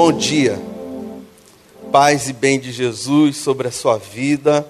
Bom 0.00 0.12
dia, 0.12 0.56
paz 1.90 2.28
e 2.28 2.32
bem 2.32 2.60
de 2.60 2.70
Jesus 2.70 3.36
sobre 3.36 3.66
a 3.66 3.72
sua 3.72 3.98
vida, 3.98 4.64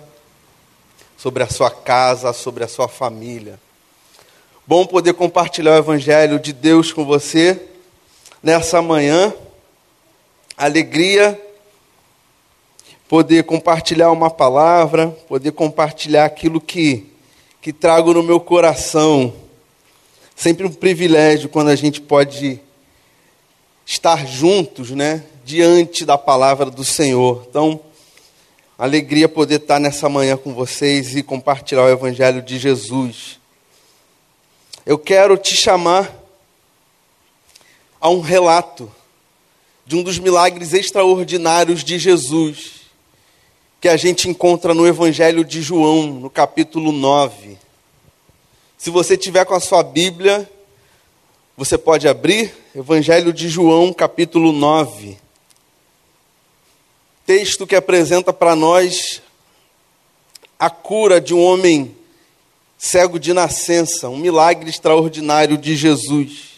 sobre 1.18 1.42
a 1.42 1.46
sua 1.46 1.70
casa, 1.70 2.32
sobre 2.32 2.64
a 2.64 2.66
sua 2.66 2.88
família. 2.88 3.60
Bom 4.66 4.86
poder 4.86 5.12
compartilhar 5.12 5.72
o 5.72 5.76
Evangelho 5.80 6.40
de 6.40 6.54
Deus 6.54 6.94
com 6.94 7.04
você 7.04 7.60
nessa 8.42 8.80
manhã. 8.80 9.34
Alegria 10.56 11.38
poder 13.06 13.44
compartilhar 13.44 14.10
uma 14.10 14.30
palavra, 14.30 15.08
poder 15.28 15.52
compartilhar 15.52 16.24
aquilo 16.24 16.58
que, 16.58 17.06
que 17.60 17.70
trago 17.70 18.14
no 18.14 18.22
meu 18.22 18.40
coração. 18.40 19.34
Sempre 20.34 20.66
um 20.66 20.72
privilégio 20.72 21.50
quando 21.50 21.68
a 21.68 21.76
gente 21.76 22.00
pode 22.00 22.62
estar 23.88 24.26
juntos, 24.26 24.90
né, 24.90 25.24
diante 25.46 26.04
da 26.04 26.18
palavra 26.18 26.70
do 26.70 26.84
Senhor. 26.84 27.46
Então, 27.48 27.80
alegria 28.76 29.26
poder 29.26 29.62
estar 29.62 29.80
nessa 29.80 30.10
manhã 30.10 30.36
com 30.36 30.52
vocês 30.52 31.16
e 31.16 31.22
compartilhar 31.22 31.84
o 31.84 31.88
evangelho 31.88 32.42
de 32.42 32.58
Jesus. 32.58 33.40
Eu 34.84 34.98
quero 34.98 35.38
te 35.38 35.56
chamar 35.56 36.14
a 37.98 38.10
um 38.10 38.20
relato 38.20 38.92
de 39.86 39.96
um 39.96 40.02
dos 40.02 40.18
milagres 40.18 40.74
extraordinários 40.74 41.82
de 41.82 41.98
Jesus, 41.98 42.72
que 43.80 43.88
a 43.88 43.96
gente 43.96 44.28
encontra 44.28 44.74
no 44.74 44.86
Evangelho 44.86 45.42
de 45.42 45.62
João, 45.62 46.08
no 46.08 46.28
capítulo 46.28 46.92
9. 46.92 47.56
Se 48.76 48.90
você 48.90 49.16
tiver 49.16 49.46
com 49.46 49.54
a 49.54 49.60
sua 49.60 49.82
Bíblia, 49.82 50.48
você 51.58 51.76
pode 51.76 52.06
abrir 52.06 52.54
Evangelho 52.72 53.32
de 53.32 53.48
João, 53.48 53.92
capítulo 53.92 54.52
9. 54.52 55.18
Texto 57.26 57.66
que 57.66 57.74
apresenta 57.74 58.32
para 58.32 58.54
nós 58.54 59.20
a 60.56 60.70
cura 60.70 61.20
de 61.20 61.34
um 61.34 61.42
homem 61.42 61.96
cego 62.78 63.18
de 63.18 63.32
nascença, 63.32 64.08
um 64.08 64.16
milagre 64.16 64.70
extraordinário 64.70 65.58
de 65.58 65.74
Jesus. 65.74 66.50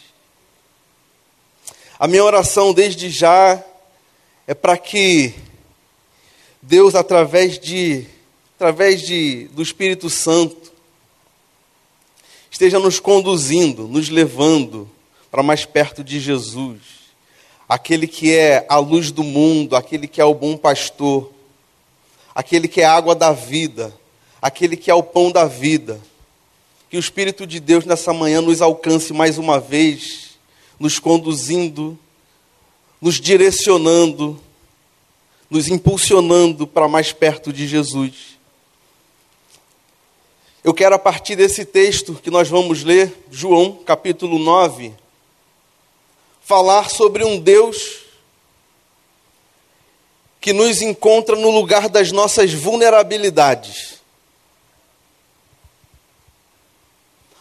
A 1.97 2.07
minha 2.07 2.23
oração 2.23 2.71
desde 2.71 3.09
já 3.09 3.59
é 4.45 4.53
para 4.53 4.77
que 4.77 5.33
Deus, 6.61 6.93
através 6.93 7.57
de, 7.57 8.05
através 8.55 9.01
de, 9.01 9.45
do 9.45 9.63
Espírito 9.63 10.11
Santo, 10.11 10.71
esteja 12.51 12.77
nos 12.77 12.99
conduzindo, 12.99 13.87
nos 13.87 14.07
levando 14.07 14.87
para 15.31 15.41
mais 15.41 15.63
perto 15.63 16.03
de 16.03 16.19
Jesus, 16.19 16.79
aquele 17.67 18.05
que 18.05 18.35
é 18.35 18.65
a 18.67 18.77
luz 18.77 19.11
do 19.11 19.23
mundo, 19.23 19.77
aquele 19.77 20.05
que 20.05 20.19
é 20.19 20.25
o 20.25 20.33
bom 20.33 20.57
pastor, 20.57 21.31
aquele 22.35 22.67
que 22.67 22.81
é 22.81 22.83
a 22.85 22.93
água 22.93 23.15
da 23.15 23.31
vida, 23.31 23.97
aquele 24.41 24.75
que 24.75 24.91
é 24.91 24.93
o 24.93 25.01
pão 25.01 25.31
da 25.31 25.45
vida. 25.45 25.99
Que 26.89 26.97
o 26.97 26.99
Espírito 26.99 27.47
de 27.47 27.61
Deus 27.61 27.85
nessa 27.85 28.11
manhã 28.11 28.41
nos 28.41 28.61
alcance 28.61 29.13
mais 29.13 29.37
uma 29.37 29.57
vez, 29.57 30.31
nos 30.77 30.99
conduzindo, 30.99 31.97
nos 32.99 33.15
direcionando, 33.15 34.37
nos 35.49 35.69
impulsionando 35.69 36.67
para 36.67 36.89
mais 36.89 37.13
perto 37.13 37.53
de 37.53 37.65
Jesus. 37.65 38.37
Eu 40.61 40.73
quero, 40.73 40.93
a 40.93 40.99
partir 40.99 41.37
desse 41.37 41.63
texto 41.63 42.15
que 42.15 42.29
nós 42.29 42.49
vamos 42.49 42.83
ler, 42.83 43.25
João 43.31 43.77
capítulo 43.85 44.37
9, 44.37 44.93
falar 46.41 46.89
sobre 46.89 47.23
um 47.23 47.39
Deus 47.39 48.01
que 50.39 50.53
nos 50.53 50.81
encontra 50.81 51.35
no 51.35 51.51
lugar 51.51 51.87
das 51.87 52.11
nossas 52.11 52.51
vulnerabilidades. 52.53 54.01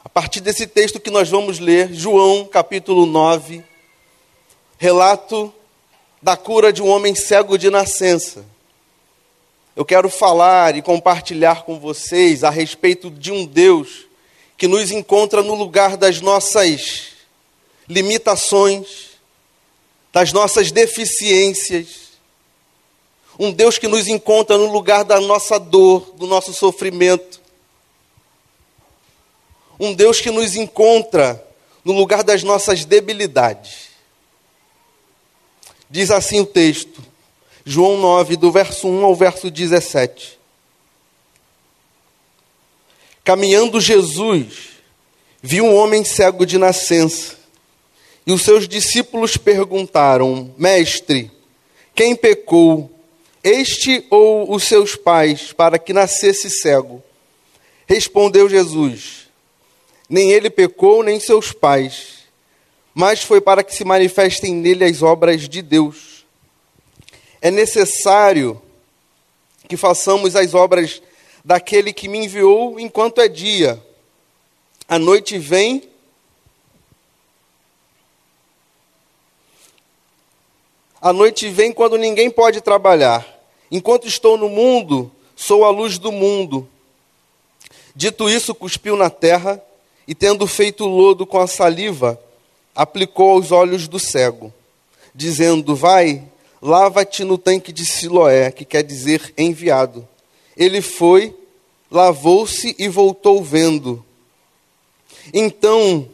A 0.05 0.09
partir 0.09 0.41
desse 0.41 0.67
texto 0.67 1.01
que 1.01 1.11
nós 1.11 1.29
vamos 1.29 1.59
ler, 1.59 1.93
João 1.93 2.45
capítulo 2.45 3.07
9, 3.07 3.65
relato 4.79 5.53
da 6.21 6.37
cura 6.37 6.73
de 6.73 6.83
um 6.83 6.89
homem 6.89 7.15
cego 7.15 7.57
de 7.57 7.71
nascença 7.71 8.45
eu 9.81 9.85
quero 9.85 10.11
falar 10.11 10.77
e 10.77 10.83
compartilhar 10.83 11.63
com 11.63 11.79
vocês 11.79 12.43
a 12.45 12.51
respeito 12.51 13.09
de 13.11 13.33
um 13.33 13.47
Deus 13.47 14.07
que 14.59 14.69
nos 14.69 14.91
encontra 14.91 15.43
no 15.43 15.55
lugar 15.55 15.97
das 15.97 16.21
nossas 16.21 17.10
limitações, 17.91 19.11
das 20.13 20.33
nossas 20.33 20.71
deficiências. 20.71 22.11
Um 23.39 23.51
Deus 23.51 23.79
que 23.79 23.89
nos 23.89 24.07
encontra 24.07 24.57
no 24.57 24.71
lugar 24.71 25.05
da 25.05 25.21
nossa 25.21 25.59
dor, 25.59 26.13
do 26.17 26.27
nosso 26.27 26.55
sofrimento. 26.55 27.41
Um 29.79 29.93
Deus 29.93 30.21
que 30.21 30.31
nos 30.31 30.55
encontra 30.55 31.45
no 31.85 31.93
lugar 31.93 32.23
das 32.23 32.45
nossas 32.45 32.85
debilidades. 32.85 33.89
Diz 35.89 36.11
assim 36.11 36.41
o 36.41 36.47
texto: 36.47 37.03
João 37.65 37.99
9, 37.99 38.37
do 38.37 38.53
verso 38.53 38.87
1 38.87 39.05
ao 39.05 39.17
verso 39.17 39.51
17. 39.51 40.39
Caminhando 43.25 43.81
Jesus, 43.81 44.71
viu 45.43 45.65
um 45.65 45.75
homem 45.75 46.05
cego 46.05 46.47
de 46.47 46.59
nascença. 46.59 47.40
E 48.27 48.33
os 48.33 48.43
seus 48.43 48.69
discípulos 48.69 49.37
perguntaram: 49.37 50.55
Mestre, 50.57 51.31
quem 51.95 52.15
pecou, 52.15 52.91
este 53.43 54.05
ou 54.11 54.53
os 54.53 54.65
seus 54.65 54.97
pais, 54.97 55.53
para 55.53 55.79
que 55.79 55.93
nascesse 55.93 56.51
cego? 56.51 57.03
Respondeu 57.87 58.49
Jesus: 58.49 59.29
Nem 60.09 60.31
ele 60.31 60.51
pecou, 60.51 61.03
nem 61.03 61.19
seus 61.19 61.53
pais, 61.53 62.25
mas 62.95 63.23
foi 63.23 63.41
para 63.41 63.65
que 63.65 63.75
se 63.75 63.85
manifestem 63.85 64.55
nele 64.55 64.85
as 64.85 65.03
obras 65.03 65.49
de 65.49 65.63
Deus 65.63 66.11
é 67.41 67.51
necessário 67.51 68.61
que 69.67 69.77
façamos 69.77 70.37
as 70.37 70.53
obras 70.55 71.01
daquele 71.45 71.93
que 71.93 72.09
me 72.09 72.19
enviou 72.19 72.79
enquanto 72.79 73.21
é 73.21 73.29
dia. 73.29 73.83
A 74.87 74.99
noite 74.99 75.39
vem. 75.39 75.89
A 81.01 81.13
noite 81.13 81.49
vem 81.49 81.73
quando 81.73 81.97
ninguém 81.97 82.31
pode 82.31 82.61
trabalhar. 82.61 83.27
Enquanto 83.71 84.07
estou 84.07 84.37
no 84.37 84.49
mundo, 84.49 85.11
sou 85.35 85.65
a 85.65 85.71
luz 85.71 85.99
do 85.99 86.13
mundo. 86.13 86.69
Dito 87.95 88.29
isso, 88.29 88.55
cuspiu 88.55 88.97
na 88.97 89.09
terra 89.09 89.63
e, 90.07 90.15
tendo 90.15 90.47
feito 90.47 90.85
lodo 90.85 91.27
com 91.27 91.39
a 91.39 91.47
saliva, 91.47 92.21
aplicou 92.75 93.31
aos 93.31 93.51
olhos 93.51 93.89
do 93.89 93.99
cego, 93.99 94.53
dizendo: 95.15 95.75
Vai 95.75 96.31
lava-te 96.61 97.25
no 97.25 97.39
tanque 97.39 97.73
de 97.73 97.85
Siloé, 97.85 98.51
que 98.51 98.65
quer 98.65 98.83
dizer 98.83 99.33
enviado. 99.37 100.07
Ele 100.57 100.83
foi, 100.83 101.35
lavou-se 101.91 102.75
e 102.79 102.89
voltou 102.89 103.43
vendo. 103.43 104.05
Então, 105.33 106.09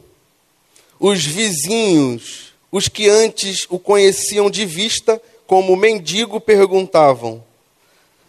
os 1.00 1.24
vizinhos, 1.24 2.45
os 2.76 2.88
que 2.88 3.08
antes 3.08 3.66
o 3.70 3.78
conheciam 3.78 4.50
de 4.50 4.66
vista 4.66 5.20
como 5.46 5.74
mendigo, 5.74 6.38
perguntavam: 6.38 7.42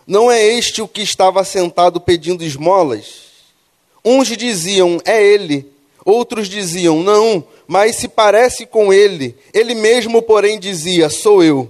Não 0.05 0.31
é 0.31 0.41
este 0.41 0.81
o 0.81 0.87
que 0.87 1.01
estava 1.01 1.43
sentado 1.43 1.99
pedindo 1.99 2.45
esmolas? 2.45 3.27
Uns 4.05 4.29
diziam: 4.29 5.01
É 5.03 5.21
ele. 5.21 5.69
Outros 6.05 6.47
diziam: 6.47 7.03
Não, 7.03 7.43
mas 7.67 7.97
se 7.97 8.07
parece 8.07 8.65
com 8.65 8.93
ele. 8.93 9.35
Ele 9.53 9.75
mesmo, 9.75 10.21
porém, 10.21 10.57
dizia: 10.57 11.09
Sou 11.09 11.43
eu. 11.43 11.69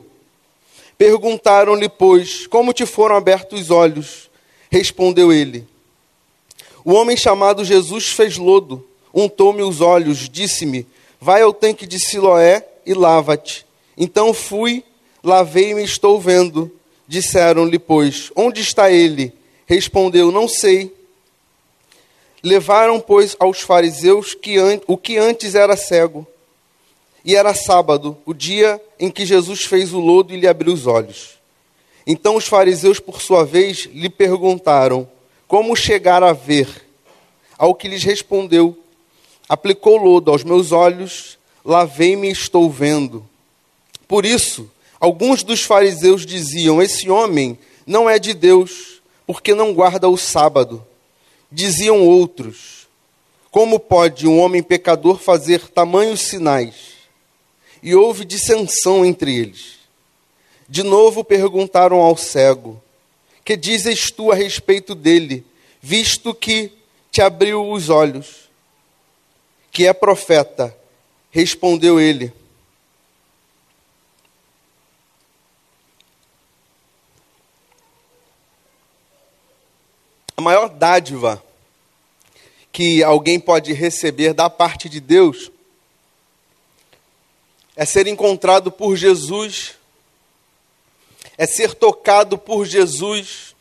Perguntaram-lhe, 1.00 1.90
pois, 1.90 2.46
como 2.46 2.74
te 2.74 2.86
foram 2.86 3.16
abertos 3.16 3.62
os 3.62 3.72
olhos? 3.72 4.30
Respondeu 4.70 5.34
ele: 5.34 5.68
O 6.86 6.94
homem 6.94 7.18
chamado 7.18 7.66
Jesus 7.66 8.10
fez 8.10 8.38
lodo, 8.38 8.86
untou-me 9.12 9.64
os 9.64 9.82
olhos, 9.82 10.30
disse-me: 10.30 10.86
Vai 11.20 11.42
ao 11.42 11.52
tanque 11.52 11.88
de 11.88 12.00
Siloé 12.00 12.64
e 12.88 12.94
lava-te. 12.94 13.66
Então 13.98 14.34
fui, 14.34 14.84
lavei-me 15.24 15.82
e 15.82 15.86
estou 15.86 16.20
vendo. 16.20 16.72
Disseram-lhe, 17.08 17.78
pois, 17.78 18.32
onde 18.36 18.62
está 18.62 18.90
ele? 18.90 19.34
Respondeu: 19.68 20.32
Não 20.32 20.48
sei. 20.48 20.96
Levaram, 22.42 23.00
pois, 23.00 23.36
aos 23.40 23.62
fariseus 23.62 24.34
que 24.34 24.58
o 24.88 24.98
que 24.98 25.18
antes 25.18 25.54
era 25.54 25.76
cego 25.76 26.26
e 27.26 27.36
era 27.36 27.54
sábado, 27.54 28.18
o 28.26 28.34
dia 28.34 28.82
em 28.98 29.12
que 29.12 29.26
Jesus 29.26 29.64
fez 29.64 29.92
o 29.92 30.00
lodo 30.00 30.34
e 30.34 30.40
lhe 30.40 30.48
abriu 30.48 30.74
os 30.74 30.88
olhos. 30.88 31.38
Então 32.06 32.38
os 32.38 32.48
fariseus, 32.48 33.02
por 33.02 33.22
sua 33.22 33.44
vez, 33.44 33.90
lhe 33.92 34.10
perguntaram: 34.10 35.10
Como 35.46 35.76
chegar 35.76 36.24
a 36.24 36.32
ver? 36.32 36.86
Ao 37.58 37.76
que 37.76 37.90
lhes 37.90 38.04
respondeu: 38.04 38.78
Aplicou 39.50 39.98
lodo 39.98 40.32
aos 40.32 40.44
meus 40.46 40.72
olhos, 40.72 41.37
lavei-me 41.68 42.30
e 42.30 42.32
estou 42.32 42.68
vendo. 42.68 43.24
Por 44.08 44.26
isso, 44.26 44.72
Alguns 45.00 45.44
dos 45.44 45.62
fariseus 45.64 46.26
diziam: 46.26 46.82
Esse 46.82 47.10
homem 47.10 47.58
não 47.86 48.10
é 48.10 48.18
de 48.18 48.34
Deus, 48.34 49.02
porque 49.26 49.54
não 49.54 49.74
guarda 49.74 50.10
o 50.10 50.18
sábado. 50.18 50.86
Diziam 51.52 52.06
outros: 52.06 52.88
Como 53.52 53.80
pode 53.80 54.28
um 54.28 54.40
homem 54.40 54.64
pecador 54.64 55.20
fazer 55.20 55.68
tamanhos 55.70 56.22
sinais? 56.22 56.98
E 57.82 57.94
houve 57.94 58.26
dissensão 58.26 59.06
entre 59.06 59.36
eles. 59.36 59.78
De 60.68 60.84
novo 60.84 61.24
perguntaram 61.24 61.98
ao 61.98 62.18
cego: 62.18 62.82
Que 63.46 63.56
dizes 63.56 64.10
tu 64.10 64.32
a 64.32 64.36
respeito 64.36 64.96
dele, 64.96 65.46
visto 65.80 66.34
que 66.34 66.72
te 67.12 67.22
abriu 67.22 67.72
os 67.72 67.90
olhos? 67.90 68.50
Que 69.72 69.86
é 69.86 69.94
profeta. 69.94 70.76
Respondeu 71.38 72.00
ele: 72.00 72.34
A 80.36 80.42
maior 80.42 80.68
dádiva 80.68 81.46
que 82.72 83.04
alguém 83.04 83.40
pode 83.40 83.72
receber 83.72 84.34
da 84.34 84.50
parte 84.50 84.90
de 84.90 85.00
Deus 85.00 85.52
é 87.76 87.86
ser 87.86 88.08
encontrado 88.08 88.72
por 88.72 88.96
Jesus, 88.96 89.76
é 91.38 91.46
ser 91.46 91.76
tocado 91.76 92.36
por 92.40 92.66
Jesus 92.66 93.56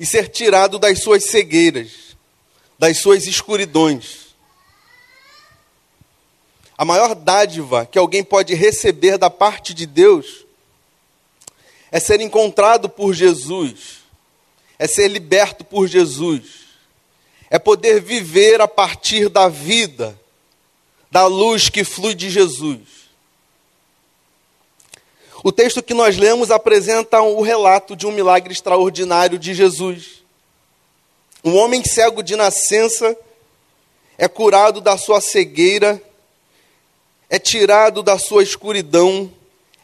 e 0.00 0.04
ser 0.04 0.28
tirado 0.28 0.76
das 0.76 1.04
suas 1.04 1.26
cegueiras, 1.26 2.16
das 2.76 2.98
suas 2.98 3.28
escuridões. 3.28 4.23
A 6.76 6.84
maior 6.84 7.14
dádiva 7.14 7.86
que 7.86 7.98
alguém 7.98 8.24
pode 8.24 8.54
receber 8.54 9.18
da 9.18 9.30
parte 9.30 9.72
de 9.72 9.86
Deus 9.86 10.44
é 11.90 12.00
ser 12.00 12.20
encontrado 12.20 12.88
por 12.88 13.12
Jesus 13.12 14.04
é 14.78 14.86
ser 14.86 15.08
liberto 15.08 15.64
por 15.64 15.86
Jesus, 15.86 16.64
é 17.48 17.58
poder 17.58 18.00
viver 18.00 18.60
a 18.60 18.68
partir 18.68 19.28
da 19.28 19.48
vida, 19.48 20.18
da 21.10 21.26
luz 21.26 21.68
que 21.68 21.84
flui 21.84 22.14
de 22.14 22.28
Jesus. 22.28 23.04
O 25.42 25.52
texto 25.52 25.82
que 25.82 25.94
nós 25.94 26.16
lemos 26.16 26.50
apresenta 26.50 27.20
o 27.20 27.42
relato 27.42 27.94
de 27.94 28.06
um 28.06 28.12
milagre 28.12 28.52
extraordinário 28.52 29.38
de 29.38 29.54
Jesus. 29.54 30.22
Um 31.44 31.56
homem 31.56 31.84
cego 31.84 32.22
de 32.22 32.34
nascença 32.34 33.16
é 34.16 34.26
curado 34.26 34.80
da 34.80 34.96
sua 34.96 35.20
cegueira, 35.20 36.02
é 37.28 37.38
tirado 37.38 38.02
da 38.02 38.18
sua 38.18 38.42
escuridão, 38.42 39.32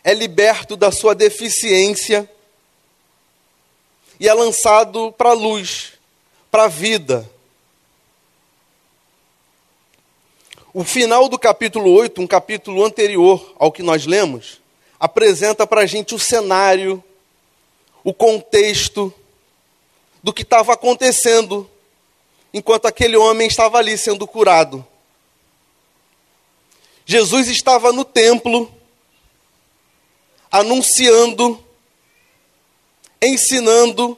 é 0.05 0.15
liberto 0.15 0.77
da 0.77 0.91
sua 0.91 1.15
deficiência 1.15 2.31
e 4.19 4.29
é 4.29 4.35
lançado 4.35 5.13
para 5.13 5.31
a 5.31 5.35
luz, 5.35 5.93
para 6.51 6.65
a 6.65 6.69
vida. 6.69 7.29
O 10.73 10.85
final 10.85 11.29
do 11.29 11.39
capítulo 11.39 11.93
8, 11.93 12.21
um 12.21 12.27
capítulo 12.27 12.85
anterior 12.85 13.55
ao 13.59 13.73
que 13.73 13.83
nós 13.83 14.07
lemos, 14.07 14.61
apresenta 15.01 15.67
para 15.67 15.81
a 15.81 15.87
gente 15.87 16.15
o 16.15 16.19
cenário, 16.19 17.03
o 18.05 18.15
contexto 18.15 19.13
do 20.23 20.33
que 20.33 20.43
estava 20.43 20.75
acontecendo 20.75 21.69
enquanto 22.53 22.87
aquele 22.87 23.17
homem 23.17 23.49
estava 23.49 23.79
ali 23.79 23.97
sendo 23.97 24.27
curado. 24.27 24.87
Jesus 27.11 27.49
estava 27.49 27.93
no 27.93 28.05
templo, 28.05 28.73
anunciando 30.49 31.61
ensinando 33.21 34.17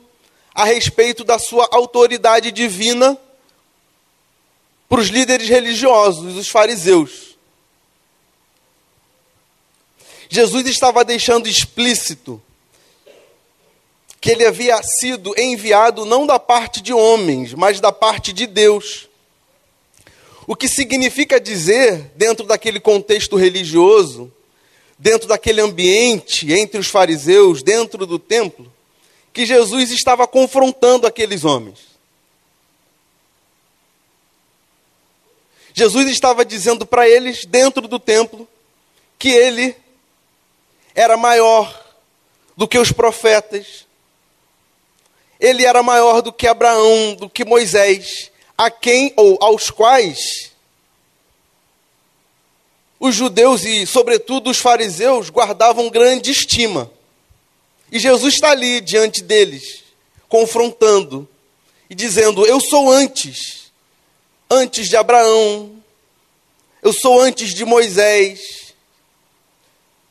a 0.55 0.67
respeito 0.67 1.25
da 1.25 1.39
sua 1.39 1.67
autoridade 1.73 2.53
divina 2.53 3.19
para 4.91 5.01
os 5.01 5.09
líderes 5.09 5.49
religiosos, 5.49 6.37
os 6.37 6.51
fariseus. 6.51 7.39
Jesus 10.29 10.67
estava 10.67 11.03
deixando 11.03 11.49
explícito 11.49 12.43
que 14.21 14.33
ele 14.33 14.45
havia 14.45 14.79
sido 14.83 15.33
enviado 15.41 16.05
não 16.05 16.27
da 16.27 16.39
parte 16.39 16.83
de 16.83 16.93
homens, 16.93 17.55
mas 17.55 17.81
da 17.81 17.91
parte 17.91 18.35
de 18.35 18.47
Deus. 18.47 19.09
O 20.47 20.57
que 20.57 20.69
significa 20.69 21.41
dizer, 21.41 22.11
dentro 22.17 22.47
daquele 22.47 22.81
contexto 22.81 23.37
religioso, 23.37 24.33
dentro 24.99 25.29
daquele 25.29 25.61
ambiente 25.61 26.53
entre 26.53 26.81
os 26.81 26.89
fariseus, 26.89 27.63
dentro 27.63 28.07
do 28.07 28.19
templo, 28.19 28.73
que 29.33 29.47
Jesus 29.47 29.91
estava 29.91 30.27
confrontando 30.27 31.07
aqueles 31.07 31.45
homens. 31.45 31.93
Jesus 35.75 36.11
estava 36.11 36.45
dizendo 36.45 36.85
para 36.85 37.09
eles, 37.09 37.45
dentro 37.47 37.89
do 37.89 37.99
templo, 37.99 38.47
que 39.19 39.31
ele 39.31 39.75
era 40.95 41.17
maior 41.17 41.83
do 42.57 42.69
que 42.69 42.79
os 42.79 42.93
profetas, 42.93 43.87
ele 45.41 45.65
era 45.65 45.83
maior 45.83 46.21
do 46.21 46.33
que 46.33 46.47
Abraão, 46.47 47.15
do 47.15 47.31
que 47.31 47.45
Moisés, 47.45 48.31
a 48.63 48.71
quem 48.71 49.13
ou 49.17 49.37
aos 49.41 49.71
quais 49.71 50.53
os 53.01 53.13
judeus 53.13 53.65
e, 53.65 53.85
sobretudo, 53.85 54.51
os 54.51 54.59
fariseus 54.59 55.31
guardavam 55.31 55.91
grande 55.91 56.31
estima. 56.31 56.89
E 57.91 57.99
Jesus 57.99 58.35
está 58.35 58.53
ali 58.53 58.81
diante 58.81 59.21
deles, 59.21 59.83
confrontando 60.29 61.29
e 61.91 61.95
dizendo: 61.97 62.47
Eu 62.47 62.61
sou 62.61 62.89
antes, 62.89 63.73
antes 64.49 64.89
de 64.89 64.97
Abraão, 64.97 65.83
eu 66.81 66.93
sou 66.93 67.21
antes 67.21 67.53
de 67.53 67.65
Moisés, 67.65 68.73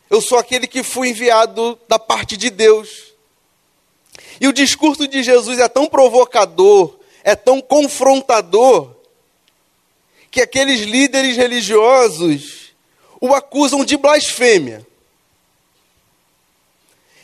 eu 0.10 0.20
sou 0.20 0.38
aquele 0.38 0.68
que 0.68 0.84
fui 0.84 1.08
enviado 1.08 1.80
da 1.88 1.98
parte 1.98 2.36
de 2.36 2.50
Deus. 2.50 3.14
E 4.42 4.48
o 4.50 4.52
discurso 4.52 5.08
de 5.08 5.24
Jesus 5.24 5.58
é 5.58 5.70
tão 5.70 5.86
provocador, 5.88 7.00
é 7.24 7.36
tão 7.36 7.62
confrontador, 7.62 8.96
que 10.30 10.42
aqueles 10.42 10.82
líderes 10.82 11.36
religiosos 11.36 12.74
o 13.20 13.34
acusam 13.34 13.84
de 13.84 13.98
blasfêmia 13.98 14.86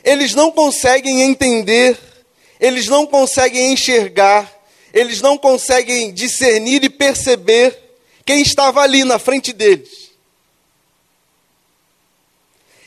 eles 0.07 0.33
não 0.33 0.49
conseguem 0.49 1.21
entender, 1.23 1.99
eles 2.61 2.87
não 2.87 3.05
conseguem 3.05 3.73
enxergar, 3.73 4.49
eles 4.93 5.19
não 5.19 5.37
conseguem 5.37 6.13
discernir 6.13 6.81
e 6.81 6.89
perceber 6.89 7.77
quem 8.25 8.41
estava 8.41 8.79
ali 8.79 9.03
na 9.03 9.19
frente 9.19 9.51
deles. 9.51 10.11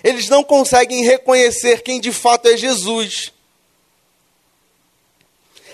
Eles 0.03 0.31
não 0.31 0.43
conseguem 0.43 1.05
reconhecer 1.05 1.83
quem 1.83 2.01
de 2.01 2.11
fato 2.11 2.49
é 2.49 2.57
Jesus. 2.57 3.35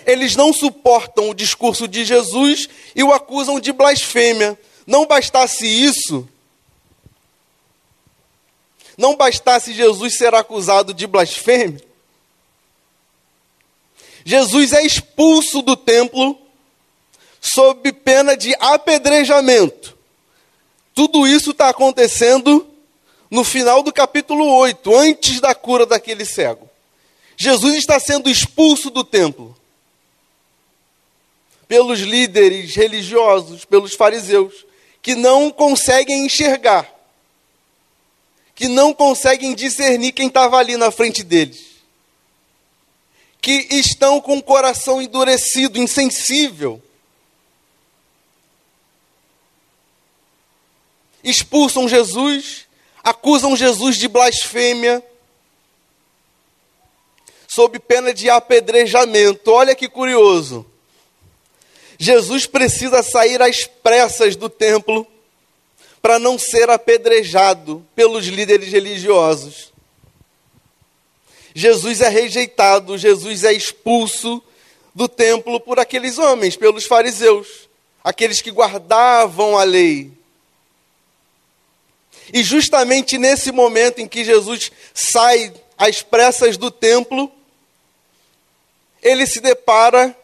Eles 0.07 0.37
não 0.37 0.53
suportam 0.53 1.29
o 1.29 1.33
discurso 1.33 1.85
de 1.85 2.05
Jesus 2.05 2.69
e 2.95 3.03
o 3.03 3.11
acusam 3.11 3.59
de 3.59 3.73
blasfêmia. 3.73 4.57
Não 4.87 5.05
bastasse 5.05 5.67
isso, 5.67 6.25
não 8.97 9.17
bastasse 9.17 9.73
Jesus 9.73 10.17
ser 10.17 10.33
acusado 10.33 10.93
de 10.93 11.05
blasfêmia, 11.05 11.85
Jesus 14.23 14.73
é 14.73 14.85
expulso 14.85 15.61
do 15.61 15.75
templo 15.75 16.37
sob 17.39 17.91
pena 17.91 18.35
de 18.35 18.55
apedrejamento. 18.59 19.97
Tudo 20.93 21.25
isso 21.27 21.51
está 21.51 21.69
acontecendo 21.69 22.67
no 23.29 23.43
final 23.43 23.83
do 23.83 23.93
capítulo 23.93 24.53
8, 24.55 24.95
antes 24.95 25.39
da 25.39 25.53
cura 25.55 25.85
daquele 25.85 26.25
cego. 26.25 26.69
Jesus 27.37 27.75
está 27.75 27.99
sendo 27.99 28.29
expulso 28.29 28.89
do 28.89 29.03
templo 29.03 29.55
pelos 31.67 31.99
líderes 31.99 32.75
religiosos, 32.75 33.65
pelos 33.65 33.93
fariseus, 33.93 34.65
que 35.01 35.15
não 35.15 35.51
conseguem 35.51 36.25
enxergar 36.25 36.97
que 38.57 38.67
não 38.67 38.91
conseguem 38.91 39.53
discernir 39.53 40.13
quem 40.13 40.29
estava 40.29 40.57
ali 40.57 40.75
na 40.77 40.89
frente 40.89 41.21
deles, 41.21 41.63
que 43.39 43.67
estão 43.69 44.19
com 44.19 44.39
o 44.39 44.43
coração 44.43 44.99
endurecido, 44.99 45.77
insensível, 45.77 46.81
expulsam 51.23 51.87
Jesus, 51.87 52.65
acusam 53.03 53.55
Jesus 53.55 53.95
de 53.95 54.07
blasfêmia, 54.07 55.05
sob 57.47 57.77
pena 57.77 58.11
de 58.11 58.27
apedrejamento. 58.27 59.51
Olha 59.51 59.75
que 59.75 59.87
curioso. 59.87 60.65
Jesus 61.97 62.45
precisa 62.45 63.01
sair 63.01 63.41
às 63.41 63.65
pressas 63.65 64.35
do 64.35 64.49
templo 64.49 65.07
para 66.01 66.19
não 66.19 66.37
ser 66.37 66.69
apedrejado 66.69 67.85
pelos 67.95 68.25
líderes 68.27 68.71
religiosos. 68.71 69.73
Jesus 71.53 72.01
é 72.01 72.07
rejeitado, 72.07 72.97
Jesus 72.97 73.43
é 73.43 73.51
expulso 73.51 74.43
do 74.93 75.07
templo 75.07 75.59
por 75.59 75.79
aqueles 75.79 76.19
homens, 76.19 76.55
pelos 76.55 76.85
fariseus, 76.85 77.67
aqueles 78.03 78.41
que 78.41 78.51
guardavam 78.51 79.57
a 79.57 79.63
lei. 79.63 80.11
E 82.31 82.43
justamente 82.43 83.17
nesse 83.17 83.51
momento 83.51 83.99
em 83.99 84.07
que 84.07 84.23
Jesus 84.23 84.71
sai 84.93 85.53
às 85.77 86.01
pressas 86.01 86.57
do 86.57 86.69
templo, 86.69 87.31
ele 89.01 89.25
se 89.25 89.39
depara 89.39 90.15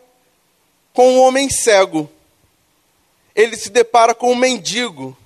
com 0.93 1.15
um 1.15 1.21
homem 1.21 1.49
cego. 1.49 2.09
Ele 3.35 3.57
se 3.57 3.69
depara 3.69 4.13
com 4.13 4.31
um 4.31 4.35
mendigo 4.35 5.17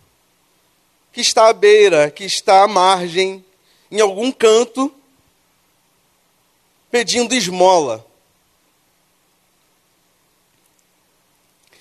que 1.11 1.21
está 1.21 1.49
à 1.49 1.53
beira, 1.53 2.09
que 2.09 2.23
está 2.23 2.63
à 2.63 2.67
margem, 2.67 3.43
em 3.91 3.99
algum 3.99 4.31
canto, 4.31 4.93
pedindo 6.89 7.35
esmola. 7.35 8.05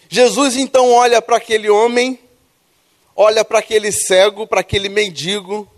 Jesus 0.08 0.56
então 0.56 0.92
olha 0.92 1.20
para 1.20 1.36
aquele 1.36 1.68
homem, 1.68 2.18
olha 3.14 3.44
para 3.44 3.58
aquele 3.58 3.92
cego, 3.92 4.46
para 4.46 4.60
aquele 4.60 4.88
mendigo, 4.88 5.68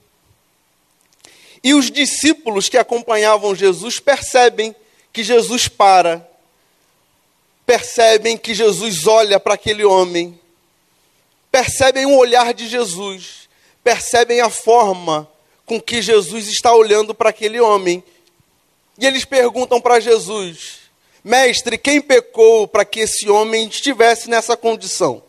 e 1.62 1.74
os 1.74 1.90
discípulos 1.90 2.68
que 2.68 2.78
acompanhavam 2.78 3.54
Jesus 3.54 3.98
percebem 3.98 4.74
que 5.12 5.24
Jesus 5.24 5.66
para, 5.66 6.28
percebem 7.68 8.38
que 8.38 8.54
Jesus 8.54 9.06
olha 9.06 9.38
para 9.38 9.52
aquele 9.52 9.84
homem, 9.84 10.40
percebem 11.52 12.06
o 12.06 12.16
olhar 12.16 12.54
de 12.54 12.66
Jesus, 12.66 13.46
percebem 13.84 14.40
a 14.40 14.48
forma 14.48 15.30
com 15.66 15.78
que 15.78 16.00
Jesus 16.00 16.48
está 16.48 16.74
olhando 16.74 17.14
para 17.14 17.28
aquele 17.28 17.60
homem. 17.60 18.02
E 18.96 19.06
eles 19.06 19.26
perguntam 19.26 19.82
para 19.82 20.00
Jesus: 20.00 20.78
Mestre, 21.22 21.76
quem 21.76 22.00
pecou 22.00 22.66
para 22.66 22.86
que 22.86 23.00
esse 23.00 23.28
homem 23.28 23.68
estivesse 23.68 24.30
nessa 24.30 24.56
condição? 24.56 25.22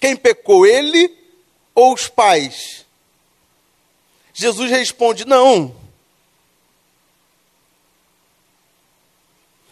Quem 0.00 0.16
pecou, 0.16 0.66
ele 0.66 1.16
ou 1.72 1.94
os 1.94 2.08
pais? 2.08 2.84
Jesus 4.34 4.68
responde: 4.68 5.24
Não. 5.24 5.72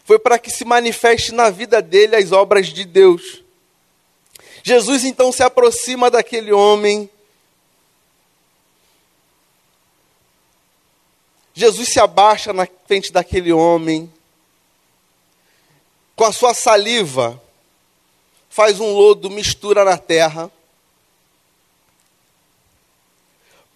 Foi 0.09 0.19
para 0.19 0.38
que 0.38 0.50
se 0.50 0.65
manifeste 0.65 1.33
na 1.33 1.50
vida 1.50 1.83
dele 1.83 2.17
as 2.17 2.33
obras 2.33 2.69
de 2.69 2.87
Deus. 2.87 3.45
Jesus 4.62 5.05
então 5.05 5.31
se 5.31 5.43
aproxima 5.43 6.11
daquele 6.11 6.50
homem. 6.50 7.11
Jesus 11.53 11.91
se 11.91 12.00
abaixa 12.00 12.55
na 12.55 12.67
frente 12.87 13.12
daquele 13.12 13.53
homem. 13.53 14.11
Com 16.17 16.25
a 16.25 16.33
sua 16.33 16.55
saliva, 16.55 17.38
faz 18.49 18.81
um 18.81 18.95
lodo, 18.95 19.29
mistura 19.29 19.85
na 19.85 19.99
terra. 19.99 20.50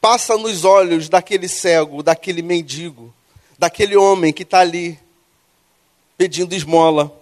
passa 0.01 0.39
nos 0.39 0.65
olhos 0.65 1.11
daquele 1.11 1.47
cego, 1.47 2.03
daquele 2.03 2.41
mendigo, 2.41 3.13
daquele 3.59 3.99
homem 3.99 4.33
que 4.33 4.45
está 4.45 4.61
ali 4.61 4.99
pedindo 6.17 6.55
esmola. 6.55 7.13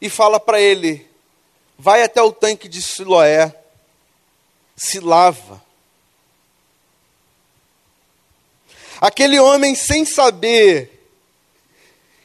E 0.00 0.08
fala 0.08 0.38
para 0.38 0.60
ele: 0.60 1.08
vai 1.78 2.02
até 2.02 2.22
o 2.22 2.32
tanque 2.32 2.68
de 2.68 2.82
Siloé, 2.82 3.54
se 4.76 5.00
lava. 5.00 5.62
Aquele 9.00 9.38
homem, 9.38 9.74
sem 9.74 10.04
saber 10.04 11.08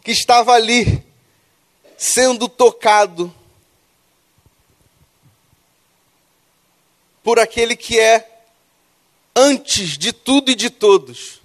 que 0.03 0.11
estava 0.11 0.53
ali, 0.53 1.03
sendo 1.97 2.49
tocado, 2.49 3.33
por 7.23 7.39
aquele 7.39 7.75
que 7.75 7.99
é 7.99 8.29
antes 9.35 9.97
de 9.97 10.11
tudo 10.11 10.51
e 10.51 10.55
de 10.55 10.69
todos. 10.69 11.42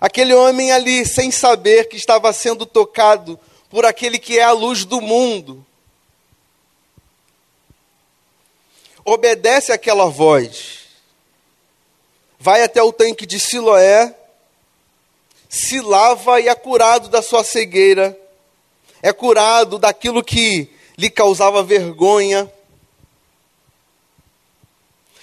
Aquele 0.00 0.32
homem 0.32 0.72
ali, 0.72 1.04
sem 1.04 1.30
saber 1.30 1.88
que 1.88 1.96
estava 1.96 2.32
sendo 2.32 2.64
tocado 2.64 3.38
por 3.68 3.84
aquele 3.84 4.18
que 4.18 4.38
é 4.38 4.42
a 4.42 4.52
luz 4.52 4.86
do 4.86 5.00
mundo, 5.00 5.64
obedece 9.04 9.72
àquela 9.72 10.06
voz, 10.06 10.86
vai 12.38 12.62
até 12.62 12.82
o 12.82 12.92
tanque 12.92 13.26
de 13.26 13.38
Siloé, 13.38 14.16
se 15.48 15.80
lava 15.80 16.40
e 16.40 16.48
é 16.48 16.54
curado 16.54 17.08
da 17.08 17.20
sua 17.20 17.44
cegueira, 17.44 18.18
é 19.02 19.12
curado 19.12 19.78
daquilo 19.78 20.24
que 20.24 20.70
lhe 20.96 21.10
causava 21.10 21.62
vergonha, 21.62 22.50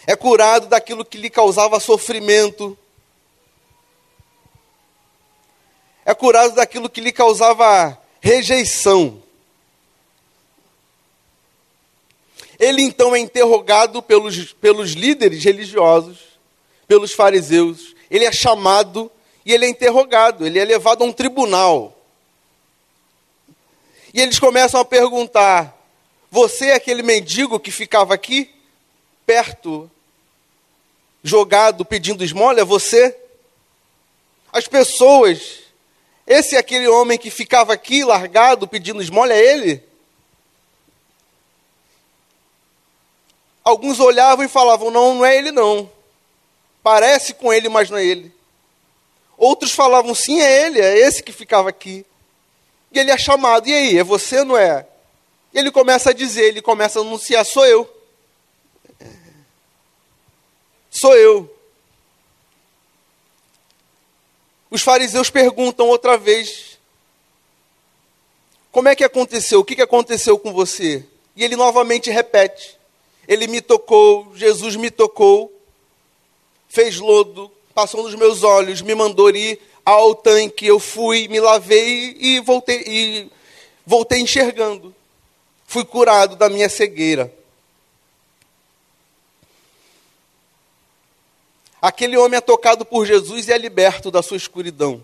é 0.05 0.15
curado 0.15 0.67
daquilo 0.67 1.03
que 1.03 1.17
lhe 1.17 1.29
causava 1.29 1.79
sofrimento, 1.79 2.77
é 6.07 6.15
curado 6.15 6.55
daquilo 6.55 6.89
que 6.89 7.01
lhe 7.01 7.11
causava 7.11 8.01
rejeição. 8.21 9.21
Ele 12.57 12.81
então 12.81 13.13
é 13.13 13.19
interrogado 13.19 14.01
pelos, 14.01 14.53
pelos 14.53 14.93
líderes 14.93 15.43
religiosos, 15.43 16.19
pelos 16.87 17.11
fariseus, 17.11 17.93
ele 18.09 18.23
é 18.23 18.31
chamado 18.31 19.11
e 19.45 19.53
ele 19.53 19.65
é 19.65 19.69
interrogado, 19.69 20.47
ele 20.47 20.57
é 20.57 20.63
levado 20.63 21.03
a 21.03 21.05
um 21.05 21.11
tribunal. 21.11 21.93
E 24.13 24.21
eles 24.21 24.39
começam 24.39 24.79
a 24.79 24.85
perguntar: 24.85 25.77
Você 26.31 26.67
é 26.67 26.75
aquele 26.75 27.03
mendigo 27.03 27.59
que 27.59 27.69
ficava 27.69 28.13
aqui, 28.13 28.49
perto 29.25 29.91
jogado 31.21 31.83
pedindo 31.83 32.23
esmola? 32.23 32.61
É 32.61 32.63
você? 32.63 33.13
As 34.53 34.69
pessoas, 34.69 35.66
esse 36.27 36.57
é 36.57 36.59
aquele 36.59 36.89
homem 36.89 37.17
que 37.17 37.31
ficava 37.31 37.71
aqui 37.71 38.03
largado 38.03 38.67
pedindo 38.67 39.01
esmola? 39.01 39.33
É 39.33 39.39
ele? 39.39 39.81
Alguns 43.63 43.97
olhavam 44.01 44.43
e 44.43 44.49
falavam: 44.49 44.91
não, 44.91 45.15
não 45.15 45.25
é 45.25 45.37
ele 45.37 45.51
não. 45.51 45.89
Parece 46.83 47.33
com 47.33 47.53
ele, 47.53 47.69
mas 47.69 47.89
não 47.89 47.97
é 47.97 48.05
ele. 48.05 48.33
Outros 49.37 49.71
falavam: 49.71 50.13
sim, 50.13 50.41
é 50.41 50.65
ele, 50.65 50.81
é 50.81 50.99
esse 50.99 51.23
que 51.23 51.31
ficava 51.31 51.69
aqui. 51.69 52.05
E 52.91 52.99
ele 52.99 53.09
é 53.09 53.17
chamado: 53.17 53.69
e 53.69 53.73
aí, 53.73 53.97
é 53.97 54.03
você 54.03 54.43
não 54.43 54.57
é? 54.57 54.85
E 55.53 55.59
ele 55.59 55.71
começa 55.71 56.09
a 56.09 56.13
dizer, 56.13 56.43
ele 56.43 56.61
começa 56.61 56.99
a 56.99 57.01
anunciar: 57.01 57.45
sou 57.45 57.65
eu. 57.65 57.89
Sou 60.89 61.15
eu. 61.15 61.56
Os 64.69 64.81
fariseus 64.81 65.29
perguntam 65.29 65.87
outra 65.87 66.17
vez: 66.17 66.77
Como 68.71 68.89
é 68.89 68.95
que 68.95 69.03
aconteceu? 69.03 69.59
O 69.59 69.65
que 69.65 69.81
aconteceu 69.81 70.37
com 70.37 70.51
você? 70.51 71.05
E 71.35 71.43
ele 71.43 71.55
novamente 71.55 72.09
repete: 72.09 72.77
Ele 73.27 73.47
me 73.47 73.61
tocou, 73.61 74.31
Jesus 74.35 74.75
me 74.75 74.91
tocou, 74.91 75.51
fez 76.67 76.97
lodo, 76.97 77.51
passou 77.73 78.03
nos 78.03 78.15
meus 78.15 78.43
olhos, 78.43 78.81
me 78.81 78.93
mandou 78.93 79.29
ir 79.29 79.59
ao 79.85 80.13
tanque. 80.15 80.65
Eu 80.65 80.79
fui, 80.79 81.27
me 81.27 81.39
lavei 81.39 82.17
e 82.19 82.39
voltei, 82.39 82.83
e 82.85 83.31
voltei 83.85 84.19
enxergando. 84.19 84.93
Fui 85.65 85.85
curado 85.85 86.35
da 86.35 86.49
minha 86.49 86.69
cegueira. 86.69 87.33
Aquele 91.81 92.17
homem 92.17 92.37
é 92.37 92.41
tocado 92.41 92.83
por 92.83 93.05
Jesus 93.05 93.47
e 93.47 93.53
é 93.53 93.57
liberto 93.57 94.09
da 94.09 94.23
sua 94.23 94.37
escuridão. 94.37 95.03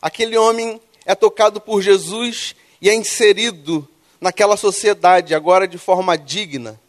Aquele 0.00 0.36
homem 0.36 0.80
é 1.04 1.14
tocado 1.14 1.60
por 1.60 1.82
Jesus 1.82 2.54
e 2.80 2.88
é 2.88 2.94
inserido 2.94 3.88
naquela 4.20 4.56
sociedade, 4.56 5.34
agora 5.34 5.68
de 5.68 5.78
forma 5.78 6.16
digna, 6.16 6.80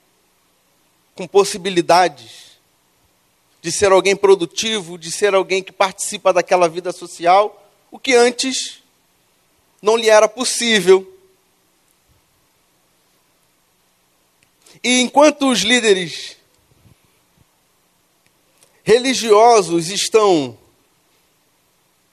com 1.15 1.27
possibilidades 1.27 2.53
de 3.61 3.71
ser 3.71 3.91
alguém 3.91 4.15
produtivo, 4.15 4.97
de 4.97 5.11
ser 5.11 5.33
alguém 5.33 5.63
que 5.63 5.71
participa 5.71 6.33
daquela 6.33 6.67
vida 6.67 6.91
social, 6.91 7.69
o 7.89 7.97
que 7.97 8.13
antes 8.13 8.83
não 9.81 9.95
lhe 9.95 10.09
era 10.09 10.27
possível. 10.27 11.09
E 14.83 15.01
enquanto 15.01 15.49
os 15.49 15.59
líderes 15.59 16.32
religiosos 18.83 19.89
estão 19.89 20.57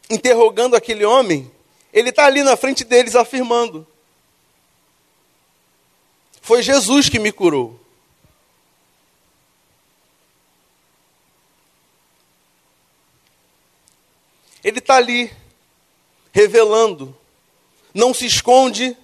interrogando 0.09 0.77
aquele 0.77 1.05
homem, 1.05 1.51
ele 1.93 2.11
está 2.11 2.27
ali 2.27 2.43
na 2.43 2.57
frente 2.57 2.85
deles 2.85 3.15
afirmando: 3.15 3.87
Foi 6.41 6.63
Jesus 6.63 7.09
que 7.09 7.19
me 7.19 7.33
curou. 7.33 7.79
Ele 14.63 14.79
está 14.79 14.97
ali, 14.97 15.33
revelando, 16.33 17.17
não 17.95 18.13
se 18.13 18.27
esconde, 18.27 18.95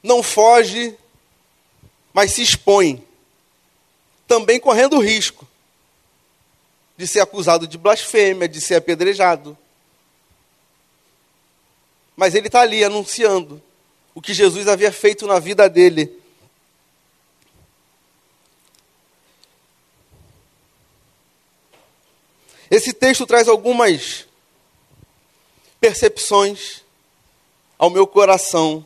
não 0.00 0.22
foge, 0.22 0.96
mas 2.12 2.30
se 2.32 2.42
expõe, 2.42 3.04
também 4.26 4.58
correndo 4.58 4.98
risco 4.98 5.46
de 6.96 7.06
ser 7.06 7.20
acusado 7.20 7.66
de 7.66 7.76
blasfêmia, 7.76 8.48
de 8.48 8.60
ser 8.60 8.76
apedrejado. 8.76 9.56
Mas 12.16 12.34
ele 12.34 12.46
está 12.46 12.60
ali 12.60 12.84
anunciando 12.84 13.60
o 14.14 14.22
que 14.22 14.32
Jesus 14.32 14.68
havia 14.68 14.92
feito 14.92 15.26
na 15.26 15.38
vida 15.38 15.68
dele. 15.68 16.22
Esse 22.70 22.92
texto 22.92 23.26
traz 23.26 23.48
algumas 23.48 24.26
percepções 25.80 26.82
ao 27.78 27.90
meu 27.90 28.06
coração. 28.06 28.84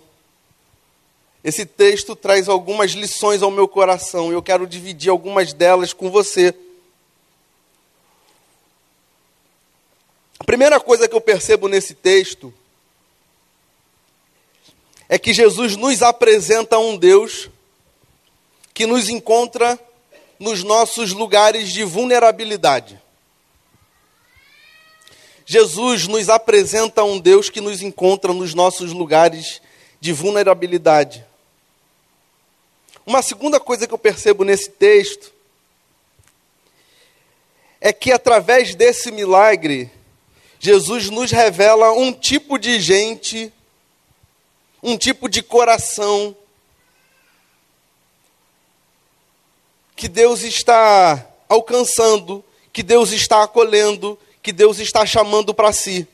Esse 1.49 1.65
texto 1.65 2.15
traz 2.15 2.47
algumas 2.47 2.91
lições 2.91 3.41
ao 3.41 3.51
meu 3.51 3.67
coração 3.67 4.31
e 4.31 4.35
eu 4.35 4.43
quero 4.43 4.67
dividir 4.67 5.09
algumas 5.09 5.55
delas 5.55 5.95
com 5.95 6.11
você. 6.11 6.55
A 10.39 10.45
primeira 10.45 10.79
coisa 10.79 11.09
que 11.09 11.17
eu 11.17 11.23
percebo 11.23 11.67
nesse 11.67 11.95
texto 11.95 12.53
é 15.09 15.19
que 15.19 15.33
Jesus 15.33 15.75
nos 15.75 16.03
apresenta 16.03 16.79
um 16.79 16.99
Deus 16.99 17.49
que 18.75 18.85
nos 18.85 19.09
encontra 19.09 19.81
nos 20.39 20.63
nossos 20.63 21.15
lugares 21.15 21.73
de 21.73 21.83
vulnerabilidade. 21.83 23.01
Jesus 25.47 26.07
nos 26.07 26.29
apresenta 26.29 27.03
um 27.05 27.19
Deus 27.19 27.49
que 27.49 27.63
nos 27.63 27.81
encontra 27.81 28.35
nos 28.35 28.53
nossos 28.53 28.93
lugares 28.93 29.63
de 29.99 30.13
vulnerabilidade. 30.13 31.27
Uma 33.09 33.23
segunda 33.23 33.59
coisa 33.59 33.87
que 33.87 33.95
eu 33.95 33.99
percebo 33.99 34.45
nesse 34.45 34.69
texto 34.69 35.33
é 37.81 37.91
que 37.91 38.13
através 38.13 38.75
desse 38.75 39.11
milagre, 39.11 39.91
Jesus 40.61 41.09
nos 41.09 41.31
revela 41.31 41.91
um 41.93 42.13
tipo 42.13 42.59
de 42.59 42.79
gente, 42.79 43.51
um 44.83 44.99
tipo 44.99 45.27
de 45.27 45.43
coração 45.43 46.37
que 49.97 50.07
Deus 50.07 50.43
está 50.43 51.27
alcançando, 51.49 52.45
que 52.75 52.83
Deus 52.83 53.11
está 53.13 53.43
acolhendo, 53.43 54.19
que 54.43 54.53
Deus 54.53 54.81
está 54.81 55.07
chamando 55.07 55.55
para 55.55 55.73
si. 55.73 56.07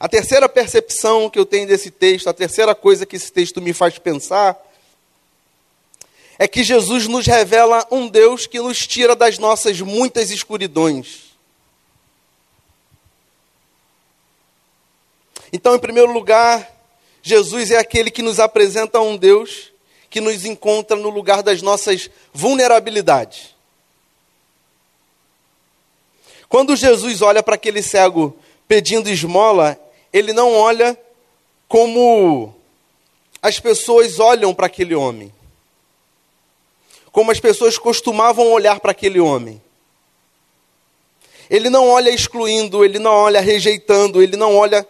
A 0.00 0.08
terceira 0.08 0.48
percepção 0.48 1.28
que 1.28 1.38
eu 1.38 1.44
tenho 1.44 1.68
desse 1.68 1.90
texto, 1.90 2.28
a 2.28 2.32
terceira 2.32 2.74
coisa 2.74 3.04
que 3.04 3.16
esse 3.16 3.30
texto 3.30 3.60
me 3.60 3.74
faz 3.74 3.98
pensar, 3.98 4.58
é 6.38 6.46
que 6.46 6.62
Jesus 6.62 7.08
nos 7.08 7.26
revela 7.26 7.86
um 7.90 8.08
Deus 8.08 8.46
que 8.46 8.60
nos 8.60 8.86
tira 8.86 9.16
das 9.16 9.38
nossas 9.38 9.80
muitas 9.80 10.30
escuridões. 10.30 11.28
Então, 15.52 15.74
em 15.74 15.78
primeiro 15.78 16.12
lugar, 16.12 16.70
Jesus 17.22 17.70
é 17.70 17.78
aquele 17.78 18.10
que 18.10 18.22
nos 18.22 18.38
apresenta 18.38 19.00
um 19.00 19.16
Deus 19.16 19.72
que 20.08 20.20
nos 20.20 20.44
encontra 20.44 20.96
no 20.96 21.10
lugar 21.10 21.42
das 21.42 21.60
nossas 21.60 22.08
vulnerabilidades. 22.32 23.54
Quando 26.48 26.76
Jesus 26.76 27.20
olha 27.20 27.42
para 27.42 27.56
aquele 27.56 27.82
cego 27.82 28.34
pedindo 28.66 29.10
esmola, 29.10 29.78
ele 30.12 30.32
não 30.32 30.54
olha 30.54 30.98
como 31.66 32.54
as 33.42 33.60
pessoas 33.60 34.18
olham 34.18 34.54
para 34.54 34.66
aquele 34.66 34.94
homem. 34.94 35.32
Como 37.18 37.32
as 37.32 37.40
pessoas 37.40 37.76
costumavam 37.76 38.52
olhar 38.52 38.78
para 38.78 38.92
aquele 38.92 39.18
homem. 39.18 39.60
Ele 41.50 41.68
não 41.68 41.88
olha 41.88 42.10
excluindo, 42.10 42.84
ele 42.84 43.00
não 43.00 43.10
olha 43.10 43.40
rejeitando, 43.40 44.22
ele 44.22 44.36
não 44.36 44.54
olha 44.54 44.86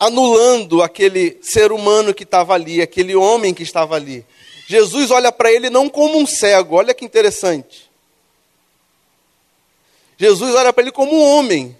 anulando 0.00 0.82
aquele 0.82 1.38
ser 1.42 1.70
humano 1.70 2.12
que 2.12 2.24
estava 2.24 2.54
ali, 2.54 2.82
aquele 2.82 3.14
homem 3.14 3.54
que 3.54 3.62
estava 3.62 3.94
ali. 3.94 4.26
Jesus 4.66 5.12
olha 5.12 5.30
para 5.30 5.52
ele 5.52 5.70
não 5.70 5.88
como 5.88 6.18
um 6.18 6.26
cego, 6.26 6.74
olha 6.74 6.92
que 6.92 7.04
interessante. 7.04 7.88
Jesus 10.18 10.56
olha 10.56 10.72
para 10.72 10.82
ele 10.82 10.90
como 10.90 11.14
um 11.14 11.22
homem. 11.22 11.78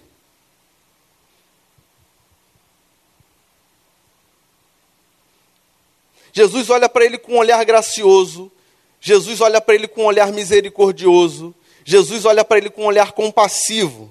Jesus 6.33 6.71
olha 6.71 6.89
para 6.89 7.05
ele 7.05 7.19
com 7.19 7.33
um 7.33 7.39
olhar 7.39 7.65
gracioso. 7.65 8.53
Jesus 9.01 9.41
olha 9.41 9.61
para 9.61 9.75
ele 9.75 9.89
com 9.89 10.03
um 10.03 10.07
olhar 10.07 10.33
misericordioso. 10.33 11.55
Jesus 11.85 12.25
olha 12.25 12.45
para 12.45 12.59
ele 12.59 12.71
com 12.71 12.83
um 12.83 12.87
olhar 12.87 13.13
compassivo. 13.13 14.11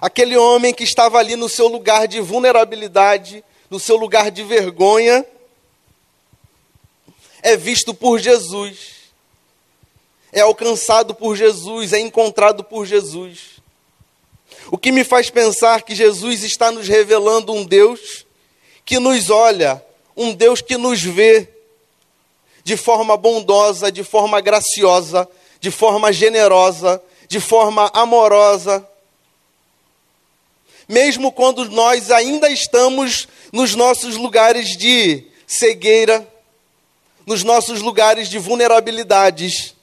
Aquele 0.00 0.36
homem 0.36 0.74
que 0.74 0.84
estava 0.84 1.18
ali 1.18 1.34
no 1.34 1.48
seu 1.48 1.66
lugar 1.66 2.06
de 2.06 2.20
vulnerabilidade, 2.20 3.42
no 3.70 3.80
seu 3.80 3.96
lugar 3.96 4.30
de 4.30 4.44
vergonha, 4.44 5.24
é 7.42 7.56
visto 7.56 7.94
por 7.94 8.18
Jesus 8.18 8.98
é 10.32 10.40
alcançado 10.40 11.14
por 11.14 11.36
Jesus, 11.36 11.92
é 11.92 11.98
encontrado 11.98 12.62
por 12.62 12.86
Jesus. 12.86 13.58
O 14.70 14.76
que 14.76 14.92
me 14.92 15.04
faz 15.04 15.30
pensar 15.30 15.82
que 15.82 15.94
Jesus 15.94 16.42
está 16.42 16.70
nos 16.70 16.86
revelando 16.86 17.52
um 17.52 17.64
Deus 17.64 18.26
que 18.84 18.98
nos 18.98 19.30
olha, 19.30 19.82
um 20.16 20.32
Deus 20.32 20.60
que 20.60 20.76
nos 20.76 21.02
vê 21.02 21.48
de 22.68 22.76
forma 22.76 23.16
bondosa, 23.16 23.90
de 23.90 24.04
forma 24.04 24.42
graciosa, 24.42 25.26
de 25.58 25.70
forma 25.70 26.12
generosa, 26.12 27.02
de 27.26 27.40
forma 27.40 27.90
amorosa. 27.94 28.86
Mesmo 30.86 31.32
quando 31.32 31.64
nós 31.70 32.10
ainda 32.10 32.50
estamos 32.50 33.26
nos 33.54 33.74
nossos 33.74 34.16
lugares 34.16 34.76
de 34.76 35.24
cegueira, 35.46 36.28
nos 37.24 37.42
nossos 37.42 37.80
lugares 37.80 38.28
de 38.28 38.38
vulnerabilidades, 38.38 39.74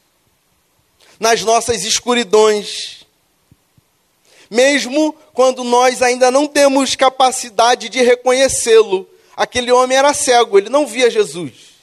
nas 1.20 1.42
nossas 1.42 1.84
escuridões. 1.86 3.04
Mesmo 4.48 5.16
quando 5.34 5.64
nós 5.64 6.04
ainda 6.04 6.30
não 6.30 6.46
temos 6.46 6.96
capacidade 6.96 7.90
de 7.90 8.04
reconhecê-lo, 8.04 9.10
aquele 9.36 9.72
homem 9.72 9.98
era 9.98 10.14
cego, 10.14 10.60
ele 10.60 10.70
não 10.70 10.86
via 10.86 11.10
Jesus. 11.10 11.75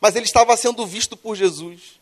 Mas 0.00 0.16
ele 0.16 0.26
estava 0.26 0.56
sendo 0.56 0.86
visto 0.86 1.16
por 1.16 1.36
Jesus. 1.36 2.00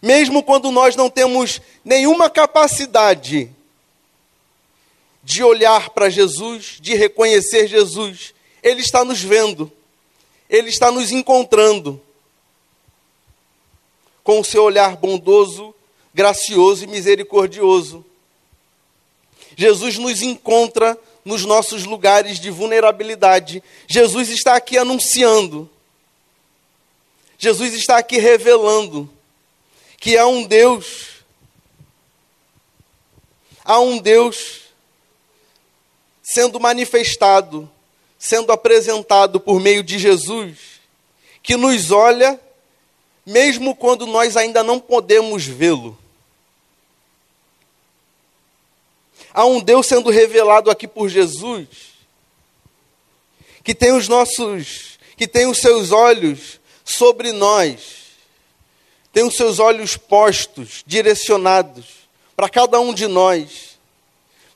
Mesmo 0.00 0.42
quando 0.42 0.70
nós 0.70 0.96
não 0.96 1.08
temos 1.08 1.60
nenhuma 1.84 2.28
capacidade 2.28 3.50
de 5.22 5.42
olhar 5.42 5.90
para 5.90 6.10
Jesus, 6.10 6.76
de 6.80 6.94
reconhecer 6.94 7.66
Jesus, 7.66 8.34
ele 8.62 8.80
está 8.80 9.04
nos 9.04 9.22
vendo, 9.22 9.72
ele 10.48 10.68
está 10.68 10.90
nos 10.90 11.10
encontrando 11.10 12.00
com 14.22 14.40
o 14.40 14.44
seu 14.44 14.62
olhar 14.62 14.96
bondoso, 14.96 15.74
gracioso 16.12 16.84
e 16.84 16.86
misericordioso. 16.86 18.04
Jesus 19.56 19.98
nos 19.98 20.22
encontra 20.22 20.98
nos 21.24 21.44
nossos 21.44 21.84
lugares 21.84 22.38
de 22.38 22.50
vulnerabilidade. 22.50 23.62
Jesus 23.86 24.28
está 24.28 24.56
aqui 24.56 24.76
anunciando. 24.76 25.70
Jesus 27.44 27.74
está 27.74 27.98
aqui 27.98 28.16
revelando 28.16 29.06
que 29.98 30.16
há 30.16 30.26
um 30.26 30.44
Deus, 30.44 31.22
há 33.62 33.78
um 33.80 33.98
Deus 33.98 34.62
sendo 36.22 36.58
manifestado, 36.58 37.70
sendo 38.18 38.50
apresentado 38.50 39.38
por 39.38 39.60
meio 39.60 39.82
de 39.82 39.98
Jesus, 39.98 40.56
que 41.42 41.54
nos 41.54 41.90
olha 41.90 42.40
mesmo 43.26 43.76
quando 43.76 44.06
nós 44.06 44.38
ainda 44.38 44.62
não 44.62 44.80
podemos 44.80 45.44
vê-lo. 45.44 45.98
Há 49.34 49.44
um 49.44 49.60
Deus 49.60 49.86
sendo 49.86 50.08
revelado 50.08 50.70
aqui 50.70 50.88
por 50.88 51.10
Jesus, 51.10 51.68
que 53.62 53.74
tem 53.74 53.92
os 53.92 54.08
nossos, 54.08 54.98
que 55.14 55.28
tem 55.28 55.46
os 55.46 55.58
seus 55.58 55.92
olhos 55.92 56.63
sobre 56.84 57.32
nós, 57.32 58.04
tem 59.12 59.24
os 59.24 59.36
seus 59.36 59.58
olhos 59.58 59.96
postos, 59.96 60.82
direcionados 60.86 61.86
para 62.36 62.48
cada 62.48 62.80
um 62.80 62.92
de 62.92 63.06
nós, 63.06 63.74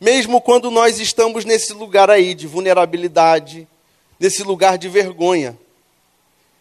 Mesmo 0.00 0.40
quando 0.40 0.70
nós 0.70 1.00
estamos 1.00 1.44
nesse 1.44 1.72
lugar 1.72 2.08
aí 2.08 2.32
de 2.32 2.46
vulnerabilidade, 2.46 3.66
nesse 4.18 4.44
lugar 4.44 4.78
de 4.78 4.88
vergonha, 4.88 5.58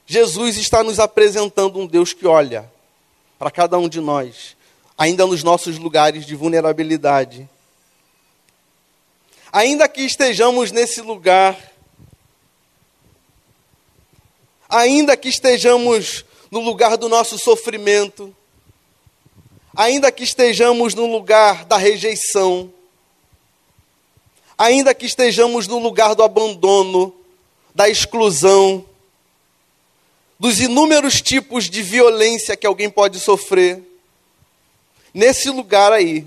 Jesus 0.08 0.58
está 0.58 0.82
nos 0.84 1.00
apresentando 1.00 1.80
um 1.80 1.86
Deus 1.86 2.14
que 2.14 2.26
olha 2.26 2.72
para 3.38 3.52
cada 3.52 3.78
um 3.78 3.88
de 3.88 4.02
nós, 4.02 4.58
ainda 4.98 5.28
nos 5.28 5.44
nossos 5.44 5.78
lugares 5.78 6.26
de 6.26 6.36
vulnerabilidade. 6.36 7.48
Ainda 9.52 9.88
que 9.88 10.02
estejamos 10.02 10.72
nesse 10.72 11.02
lugar, 11.02 11.56
ainda 14.70 15.16
que 15.16 15.30
estejamos 15.30 16.26
no 16.52 16.60
lugar 16.60 16.98
do 16.98 17.10
nosso 17.10 17.38
sofrimento, 17.38 18.36
ainda 19.76 20.12
que 20.12 20.24
estejamos 20.24 20.94
no 20.94 21.06
lugar 21.06 21.66
da 21.66 21.78
rejeição, 21.78 22.72
ainda 24.58 24.94
que 24.94 25.06
estejamos 25.06 25.68
no 25.68 25.78
lugar 25.78 26.16
do 26.16 26.24
abandono, 26.24 27.14
da 27.74 27.88
exclusão, 27.88 28.86
dos 30.40 30.60
inúmeros 30.60 31.22
tipos 31.22 31.70
de 31.70 31.82
violência 31.82 32.58
que 32.58 32.68
alguém 32.68 32.90
pode 32.90 33.20
sofrer, 33.20 33.84
nesse 35.14 35.50
lugar 35.50 35.92
aí, 35.92 36.26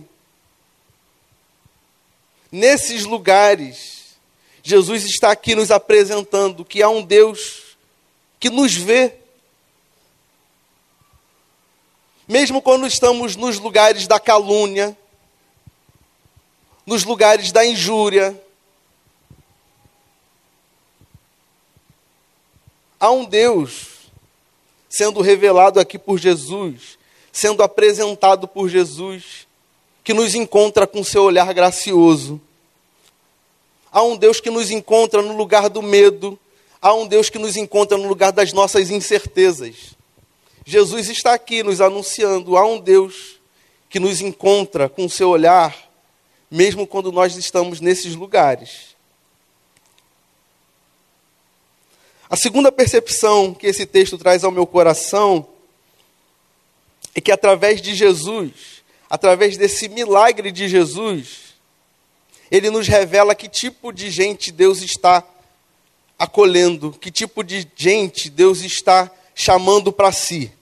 nesses 2.51 3.05
lugares, 3.05 4.17
Jesus 4.63 5.05
está 5.05 5.31
aqui 5.31 5.55
nos 5.55 5.71
apresentando 5.71 6.65
que 6.65 6.83
há 6.83 6.89
um 6.89 7.03
Deus 7.03 7.70
que 8.41 8.49
nos 8.49 8.75
vê. 8.75 9.15
Mesmo 12.27 12.63
quando 12.63 12.87
estamos 12.87 13.37
nos 13.37 13.59
lugares 13.59 14.07
da 14.07 14.19
calúnia, 14.19 14.97
nos 16.87 17.05
lugares 17.05 17.53
da 17.53 17.65
injúria. 17.65 18.41
Há 22.99 23.11
um 23.11 23.25
Deus 23.25 24.11
sendo 24.89 25.21
revelado 25.21 25.79
aqui 25.79 25.99
por 25.99 26.19
Jesus, 26.19 26.99
sendo 27.31 27.63
apresentado 27.63 28.49
por 28.49 28.69
Jesus, 28.69 29.47
que 30.03 30.13
nos 30.13 30.35
encontra 30.35 30.87
com 30.87 31.05
seu 31.05 31.25
olhar 31.25 31.53
gracioso. 31.55 32.41
Há 33.93 34.03
um 34.03 34.17
Deus 34.17 34.41
que 34.41 34.51
nos 34.51 34.71
encontra 34.71 35.23
no 35.23 35.37
lugar 35.37 35.69
do 35.69 35.83
medo, 35.83 36.39
há 36.81 36.95
um 36.95 37.07
Deus 37.07 37.29
que 37.29 37.39
nos 37.39 37.57
encontra 37.57 37.97
no 37.97 38.09
lugar 38.09 38.33
das 38.33 38.53
nossas 38.53 38.91
incertezas. 38.91 39.95
Jesus 40.65 41.09
está 41.09 41.35
aqui 41.35 41.63
nos 41.63 41.81
anunciando, 41.81 42.57
há 42.57 42.65
um 42.65 42.79
Deus 42.79 43.41
que 43.89 43.99
nos 43.99 44.21
encontra 44.21 44.89
com 44.89 45.09
seu 45.09 45.29
olhar 45.29 45.91
mesmo 46.51 46.87
quando 46.87 47.13
nós 47.13 47.37
estamos 47.37 47.81
nesses 47.81 48.15
lugares. 48.17 48.97
A 52.29 52.37
segunda 52.37 52.73
percepção 52.73 53.55
que 53.55 53.67
esse 53.67 53.87
texto 53.87 54.19
traz 54.19 54.43
ao 54.43 54.51
meu 54.51 54.67
coração 54.67 55.47
é 57.15 57.21
que 57.21 57.33
através 57.33 57.81
de 57.81 57.95
Jesus, 57.95 58.83
através 59.09 59.57
desse 59.57 59.89
milagre 59.89 60.51
de 60.51 60.69
Jesus, 60.69 61.55
ele 62.51 62.71
nos 62.71 62.89
revela 62.89 63.35
que 63.35 63.49
tipo 63.49 63.93
de 63.93 64.11
gente 64.11 64.51
Deus 64.51 64.83
está 64.83 65.25
acolhendo, 66.21 66.93
que 66.93 67.11
tipo 67.11 67.43
de 67.43 67.67
gente 67.75 68.29
Deus 68.29 68.61
está 68.61 69.11
chamando 69.35 69.91
para 69.91 70.13
si. 70.13 70.53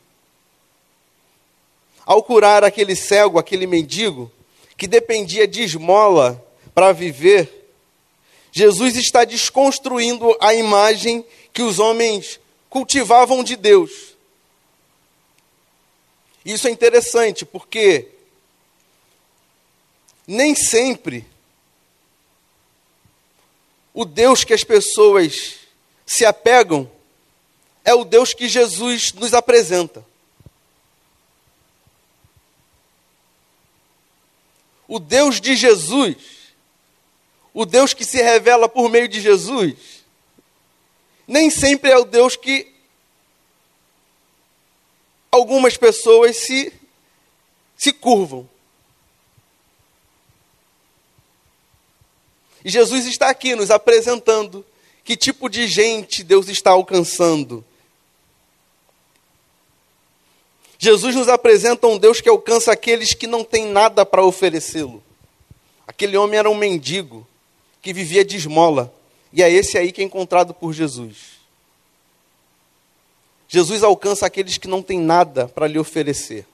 Ao 2.06 2.22
curar 2.22 2.62
aquele 2.62 2.94
cego, 2.94 3.40
aquele 3.40 3.66
mendigo, 3.66 4.30
que 4.76 4.86
dependia 4.86 5.48
de 5.48 5.64
esmola 5.64 6.40
para 6.72 6.92
viver, 6.92 7.72
Jesus 8.52 8.96
está 8.96 9.24
desconstruindo 9.24 10.36
a 10.40 10.54
imagem 10.54 11.24
que 11.52 11.62
os 11.62 11.80
homens 11.80 12.38
cultivavam 12.70 13.42
de 13.42 13.56
Deus. 13.56 14.14
Isso 16.44 16.68
é 16.68 16.70
interessante 16.70 17.44
porque 17.44 18.10
nem 20.24 20.54
sempre 20.54 21.26
o 23.98 24.04
Deus 24.04 24.44
que 24.44 24.54
as 24.54 24.62
pessoas 24.62 25.56
se 26.06 26.24
apegam 26.24 26.88
é 27.84 27.92
o 27.92 28.04
Deus 28.04 28.32
que 28.32 28.48
Jesus 28.48 29.12
nos 29.12 29.34
apresenta. 29.34 30.06
o 34.88 34.98
Deus 34.98 35.38
de 35.38 35.54
Jesus, 35.54 36.16
o 37.52 37.66
Deus 37.66 37.92
que 37.92 38.06
se 38.06 38.22
revela 38.22 38.68
por 38.68 38.88
meio 38.88 39.06
de 39.06 39.20
Jesus, 39.20 39.74
nem 41.26 41.50
sempre 41.50 41.90
é 41.90 41.98
o 41.98 42.06
Deus 42.06 42.36
que 42.36 42.72
algumas 45.30 45.76
pessoas 45.76 46.38
se, 46.38 46.72
se 47.76 47.92
curvam. 47.92 48.48
Jesus 52.68 53.06
está 53.06 53.30
aqui 53.30 53.54
nos 53.54 53.70
apresentando 53.70 54.64
que 55.04 55.16
tipo 55.16 55.48
de 55.48 55.66
gente 55.66 56.22
Deus 56.22 56.48
está 56.48 56.70
alcançando. 56.70 57.64
Jesus 60.78 61.14
nos 61.14 61.28
apresenta 61.28 61.86
um 61.86 61.98
Deus 61.98 62.20
que 62.20 62.28
alcança 62.28 62.70
aqueles 62.70 63.14
que 63.14 63.26
não 63.26 63.42
têm 63.42 63.66
nada 63.66 64.06
para 64.06 64.24
oferecê-lo. 64.24 65.02
Aquele 65.86 66.16
homem 66.16 66.38
era 66.38 66.48
um 66.48 66.54
mendigo 66.54 67.26
que 67.80 67.92
vivia 67.92 68.24
de 68.24 68.36
esmola, 68.36 68.92
e 69.32 69.42
é 69.42 69.50
esse 69.50 69.76
aí 69.78 69.90
que 69.90 70.00
é 70.00 70.04
encontrado 70.04 70.52
por 70.54 70.72
Jesus. 70.72 71.38
Jesus 73.48 73.82
alcança 73.82 74.26
aqueles 74.26 74.58
que 74.58 74.68
não 74.68 74.82
têm 74.82 75.00
nada 75.00 75.48
para 75.48 75.66
lhe 75.66 75.78
oferecer. 75.78 76.46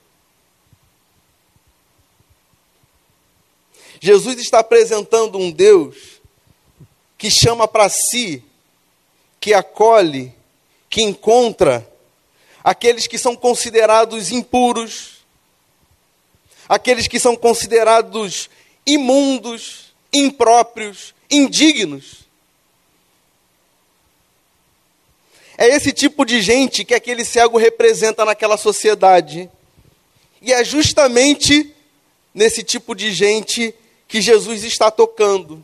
Jesus 4.05 4.37
está 4.37 4.59
apresentando 4.59 5.39
um 5.39 5.49
Deus 5.49 6.21
que 7.17 7.31
chama 7.31 7.67
para 7.67 7.89
si, 7.89 8.43
que 9.39 9.51
acolhe, 9.51 10.31
que 10.87 11.01
encontra 11.01 11.91
aqueles 12.63 13.07
que 13.07 13.17
são 13.17 13.35
considerados 13.35 14.31
impuros, 14.31 15.25
aqueles 16.69 17.07
que 17.07 17.19
são 17.19 17.35
considerados 17.35 18.47
imundos, 18.85 19.95
impróprios, 20.13 21.15
indignos. 21.27 22.25
É 25.57 25.67
esse 25.67 25.91
tipo 25.91 26.23
de 26.23 26.43
gente 26.43 26.85
que 26.85 26.93
aquele 26.93 27.25
cego 27.25 27.57
representa 27.57 28.23
naquela 28.23 28.55
sociedade. 28.55 29.49
E 30.43 30.53
é 30.53 30.63
justamente 30.63 31.73
nesse 32.35 32.61
tipo 32.61 32.93
de 32.93 33.11
gente 33.11 33.73
que 34.07 34.21
Jesus 34.21 34.63
está 34.63 34.91
tocando. 34.91 35.63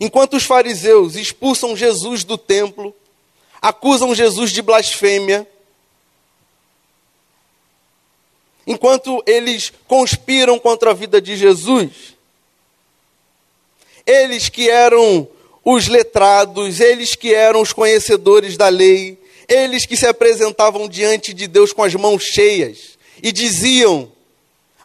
Enquanto 0.00 0.34
os 0.34 0.44
fariseus 0.44 1.14
expulsam 1.14 1.76
Jesus 1.76 2.24
do 2.24 2.38
templo, 2.38 2.94
acusam 3.60 4.14
Jesus 4.14 4.50
de 4.50 4.62
blasfêmia. 4.62 5.46
Enquanto 8.66 9.22
eles 9.26 9.72
conspiram 9.86 10.58
contra 10.58 10.90
a 10.90 10.94
vida 10.94 11.20
de 11.20 11.36
Jesus, 11.36 12.16
eles 14.06 14.48
que 14.48 14.68
eram 14.68 15.28
os 15.64 15.86
letrados, 15.88 16.80
eles 16.80 17.14
que 17.14 17.34
eram 17.34 17.60
os 17.60 17.72
conhecedores 17.72 18.56
da 18.56 18.68
lei, 18.68 19.18
eles 19.48 19.86
que 19.86 19.96
se 19.96 20.06
apresentavam 20.06 20.88
diante 20.88 21.32
de 21.32 21.46
Deus 21.46 21.72
com 21.72 21.82
as 21.82 21.94
mãos 21.94 22.22
cheias 22.24 22.98
e 23.22 23.30
diziam: 23.30 24.10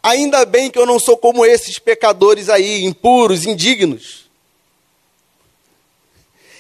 Ainda 0.08 0.46
bem 0.46 0.72
que 0.72 0.80
eu 0.80 0.86
não 0.86 1.00
sou 1.00 1.18
como 1.18 1.46
esses 1.46 1.80
pecadores 1.80 2.48
aí, 2.48 2.86
impuros, 2.86 3.46
indignos. 3.46 4.30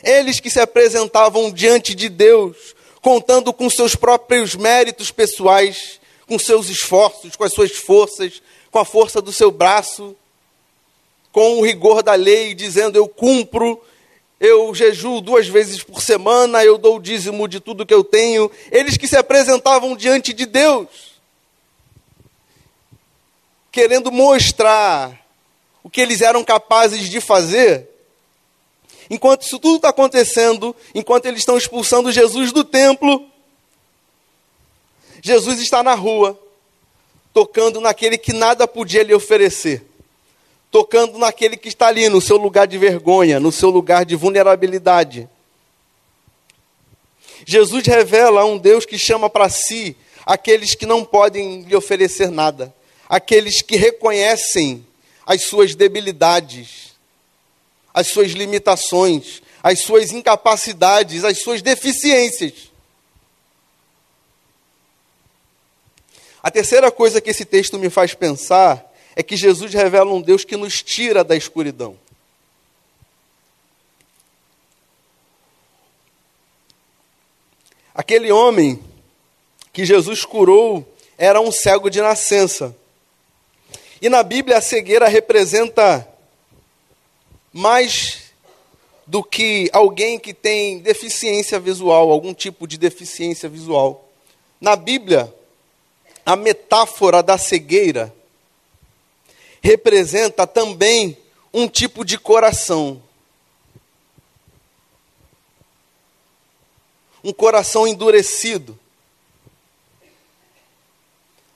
Eles 0.03 0.41
que 0.41 0.49
se 0.49 0.59
apresentavam 0.59 1.49
diante 1.49 1.95
de 1.95 2.09
Deus, 2.09 2.75
contando 3.01 3.53
com 3.53 3.69
seus 3.69 3.95
próprios 3.95 4.53
méritos 4.53 5.11
pessoais, 5.11 5.97
com 6.27 6.37
seus 6.37 6.67
esforços, 6.67 7.37
com 7.37 7.45
as 7.45 7.53
suas 7.53 7.71
forças, 7.71 8.41
com 8.69 8.79
a 8.79 8.83
força 8.83 9.21
do 9.21 9.31
seu 9.31 9.49
braço, 9.49 10.13
com 11.31 11.59
o 11.59 11.65
rigor 11.65 12.03
da 12.03 12.15
lei, 12.15 12.53
dizendo: 12.53 12.97
Eu 12.97 13.07
cumpro, 13.07 13.81
eu 14.41 14.75
jejuo 14.75 15.21
duas 15.21 15.47
vezes 15.47 15.81
por 15.81 16.01
semana, 16.01 16.65
eu 16.65 16.77
dou 16.77 16.97
o 16.97 17.01
dízimo 17.01 17.47
de 17.47 17.61
tudo 17.61 17.85
que 17.85 17.93
eu 17.93 18.03
tenho. 18.03 18.51
Eles 18.69 18.97
que 18.97 19.07
se 19.07 19.15
apresentavam 19.15 19.95
diante 19.95 20.33
de 20.33 20.45
Deus, 20.45 21.06
querendo 23.77 24.11
mostrar 24.11 25.23
o 25.83 25.89
que 25.89 26.01
eles 26.01 26.21
eram 26.21 26.43
capazes 26.43 27.07
de 27.07 27.21
fazer, 27.21 27.87
Enquanto 29.09 29.43
isso 29.43 29.57
tudo 29.57 29.77
está 29.77 29.89
acontecendo, 29.89 30.75
enquanto 30.93 31.27
eles 31.27 31.39
estão 31.39 31.57
expulsando 31.57 32.11
Jesus 32.11 32.51
do 32.51 32.63
templo, 32.63 33.25
Jesus 35.21 35.61
está 35.61 35.81
na 35.81 35.93
rua, 35.93 36.37
tocando 37.33 37.79
naquele 37.79 38.17
que 38.17 38.33
nada 38.33 38.67
podia 38.67 39.03
lhe 39.03 39.13
oferecer, 39.13 39.85
tocando 40.69 41.17
naquele 41.17 41.55
que 41.55 41.69
está 41.69 41.87
ali, 41.87 42.09
no 42.09 42.19
seu 42.19 42.35
lugar 42.35 42.67
de 42.67 42.77
vergonha, 42.77 43.39
no 43.39 43.49
seu 43.49 43.69
lugar 43.69 44.03
de 44.03 44.17
vulnerabilidade. 44.17 45.29
Jesus 47.45 47.85
revela 47.85 48.43
um 48.43 48.57
Deus 48.57 48.85
que 48.85 48.97
chama 48.97 49.29
para 49.29 49.47
si 49.47 49.95
aqueles 50.25 50.75
que 50.75 50.85
não 50.85 51.05
podem 51.05 51.61
lhe 51.61 51.77
oferecer 51.77 52.29
nada, 52.29 52.75
aqueles 53.07 53.61
que 53.61 53.75
reconhecem 53.75 54.85
as 55.25 55.43
suas 55.43 55.75
debilidades, 55.75 56.95
as 57.93 58.07
suas 58.07 58.31
limitações, 58.31 59.41
as 59.63 59.81
suas 59.81 60.11
incapacidades, 60.11 61.23
as 61.23 61.39
suas 61.39 61.61
deficiências. 61.61 62.71
A 66.41 66.51
terceira 66.51 66.91
coisa 66.91 67.19
que 67.19 67.29
esse 67.29 67.43
texto 67.43 67.77
me 67.77 67.89
faz 67.89 68.13
pensar 68.13 68.85
é 69.15 69.23
que 69.23 69.35
Jesus 69.35 69.73
revela 69.73 70.13
um 70.13 70.21
Deus 70.21 70.45
que 70.45 70.55
nos 70.55 70.81
tira 70.81 71.23
da 71.23 71.35
escuridão. 71.35 71.97
Aquele 77.93 78.31
homem 78.31 78.81
que 79.73 79.83
Jesus 79.83 80.23
curou 80.23 80.87
era 81.17 81.41
um 81.41 81.51
cego 81.51 81.89
de 81.89 81.99
nascença. 81.99 82.75
E 84.01 84.09
na 84.09 84.21
Bíblia 84.21 84.57
a 84.57 84.61
cegueira 84.61 85.07
representa 85.07 86.07
mais 87.51 88.27
do 89.07 89.23
que 89.23 89.69
alguém 89.71 90.19
que 90.19 90.33
tem 90.33 90.79
deficiência 90.79 91.59
visual, 91.59 92.11
algum 92.11 92.33
tipo 92.33 92.67
de 92.67 92.77
deficiência 92.77 93.47
visual. 93.47 94.09
Na 94.59 94.75
Bíblia, 94.75 95.33
a 96.25 96.35
metáfora 96.35 97.23
da 97.23 97.37
cegueira 97.37 98.13
representa 99.61 100.45
também 100.45 101.17
um 101.53 101.67
tipo 101.67 102.03
de 102.03 102.17
coração. 102.17 103.01
Um 107.23 107.33
coração 107.33 107.87
endurecido. 107.87 108.77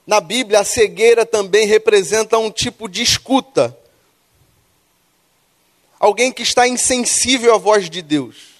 Na 0.06 0.20
Bíblia, 0.20 0.60
a 0.60 0.64
cegueira 0.64 1.24
também 1.24 1.66
representa 1.66 2.38
um 2.38 2.50
tipo 2.50 2.88
de 2.88 3.02
escuta. 3.02 3.76
Alguém 5.98 6.32
que 6.32 6.42
está 6.42 6.66
insensível 6.66 7.54
à 7.54 7.58
voz 7.58 7.88
de 7.88 8.02
Deus. 8.02 8.52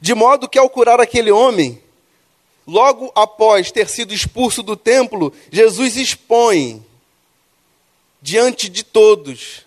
De 0.00 0.14
modo 0.14 0.48
que, 0.48 0.58
ao 0.58 0.70
curar 0.70 1.00
aquele 1.00 1.30
homem, 1.30 1.82
logo 2.66 3.12
após 3.14 3.70
ter 3.70 3.88
sido 3.88 4.14
expulso 4.14 4.62
do 4.62 4.74
templo, 4.74 5.32
Jesus 5.50 5.96
expõe 5.96 6.84
diante 8.22 8.70
de 8.70 8.82
todos 8.82 9.66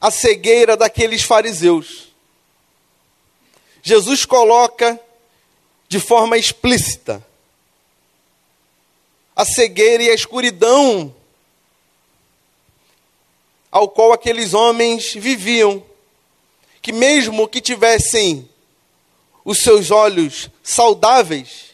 a 0.00 0.10
cegueira 0.10 0.76
daqueles 0.76 1.22
fariseus. 1.22 2.08
Jesus 3.82 4.24
coloca 4.24 4.98
de 5.88 5.98
forma 5.98 6.38
explícita 6.38 7.24
a 9.34 9.44
cegueira 9.44 10.02
e 10.02 10.10
a 10.10 10.14
escuridão 10.14 11.14
ao 13.70 13.88
qual 13.88 14.12
aqueles 14.12 14.52
homens 14.52 15.14
viviam, 15.14 15.84
que 16.82 16.92
mesmo 16.92 17.48
que 17.48 17.60
tivessem 17.60 18.48
os 19.44 19.58
seus 19.58 19.90
olhos 19.90 20.50
saudáveis, 20.62 21.70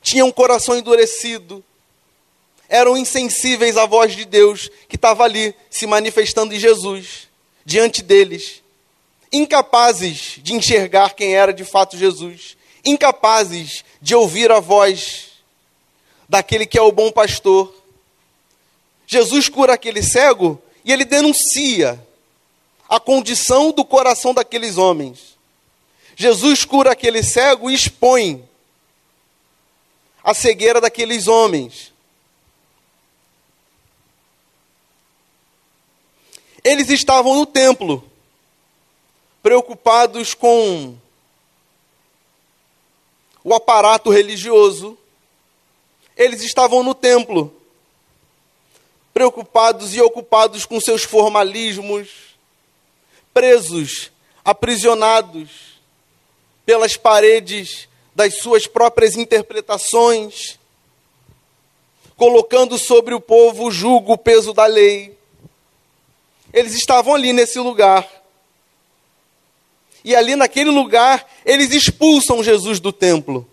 tinham 0.00 0.28
um 0.28 0.32
coração 0.32 0.76
endurecido, 0.76 1.64
eram 2.72 2.96
insensíveis 2.96 3.76
à 3.76 3.84
voz 3.84 4.16
de 4.16 4.24
Deus 4.24 4.70
que 4.88 4.96
estava 4.96 5.24
ali 5.24 5.54
se 5.68 5.86
manifestando 5.86 6.54
em 6.54 6.58
Jesus, 6.58 7.28
diante 7.66 8.02
deles, 8.02 8.62
incapazes 9.30 10.38
de 10.38 10.54
enxergar 10.54 11.14
quem 11.14 11.34
era 11.34 11.52
de 11.52 11.66
fato 11.66 11.98
Jesus, 11.98 12.56
incapazes 12.82 13.84
de 14.00 14.14
ouvir 14.14 14.50
a 14.50 14.58
voz 14.58 15.32
daquele 16.26 16.64
que 16.64 16.78
é 16.78 16.80
o 16.80 16.90
bom 16.90 17.12
pastor. 17.12 17.70
Jesus 19.06 19.50
cura 19.50 19.74
aquele 19.74 20.02
cego 20.02 20.58
e 20.82 20.94
ele 20.94 21.04
denuncia 21.04 22.02
a 22.88 22.98
condição 22.98 23.70
do 23.70 23.84
coração 23.84 24.32
daqueles 24.32 24.78
homens. 24.78 25.36
Jesus 26.16 26.64
cura 26.64 26.92
aquele 26.92 27.22
cego 27.22 27.70
e 27.70 27.74
expõe 27.74 28.42
a 30.24 30.32
cegueira 30.32 30.80
daqueles 30.80 31.26
homens. 31.26 31.91
Eles 36.64 36.90
estavam 36.90 37.34
no 37.34 37.46
templo, 37.46 38.04
preocupados 39.42 40.34
com 40.34 40.96
o 43.42 43.54
aparato 43.54 44.10
religioso. 44.10 44.96
Eles 46.16 46.42
estavam 46.42 46.82
no 46.82 46.94
templo, 46.94 47.52
preocupados 49.12 49.94
e 49.94 50.00
ocupados 50.00 50.64
com 50.64 50.80
seus 50.80 51.02
formalismos, 51.02 52.08
presos, 53.34 54.12
aprisionados 54.44 55.80
pelas 56.64 56.96
paredes 56.96 57.88
das 58.14 58.38
suas 58.38 58.66
próprias 58.66 59.16
interpretações, 59.16 60.58
colocando 62.16 62.78
sobre 62.78 63.14
o 63.14 63.20
povo 63.20 63.64
o 63.64 63.70
jugo, 63.70 64.12
o 64.12 64.18
peso 64.18 64.52
da 64.52 64.66
lei. 64.66 65.18
Eles 66.52 66.74
estavam 66.74 67.14
ali 67.14 67.32
nesse 67.32 67.58
lugar. 67.58 68.08
E 70.04 70.14
ali 70.16 70.34
naquele 70.34 70.70
lugar, 70.70 71.26
eles 71.44 71.72
expulsam 71.72 72.42
Jesus 72.42 72.80
do 72.80 72.92
templo. 72.92 73.48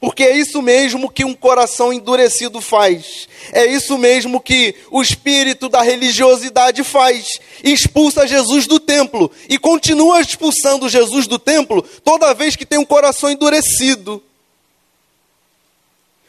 Porque 0.00 0.24
é 0.24 0.34
isso 0.34 0.62
mesmo 0.62 1.10
que 1.10 1.26
um 1.26 1.34
coração 1.34 1.92
endurecido 1.92 2.62
faz. 2.62 3.28
É 3.52 3.66
isso 3.66 3.98
mesmo 3.98 4.40
que 4.40 4.74
o 4.90 5.02
espírito 5.02 5.68
da 5.68 5.82
religiosidade 5.82 6.82
faz. 6.82 7.38
Expulsa 7.62 8.26
Jesus 8.26 8.66
do 8.66 8.80
templo. 8.80 9.30
E 9.46 9.58
continua 9.58 10.22
expulsando 10.22 10.88
Jesus 10.88 11.26
do 11.26 11.38
templo 11.38 11.82
toda 12.02 12.32
vez 12.32 12.56
que 12.56 12.64
tem 12.64 12.78
um 12.78 12.84
coração 12.84 13.30
endurecido. 13.30 14.22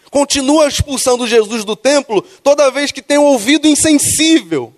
Continua 0.09 0.67
expulsando 0.67 1.25
Jesus 1.25 1.63
do 1.63 1.77
templo 1.77 2.21
toda 2.43 2.69
vez 2.69 2.91
que 2.91 3.01
tem 3.01 3.17
um 3.17 3.23
ouvido 3.23 3.69
insensível. 3.69 4.73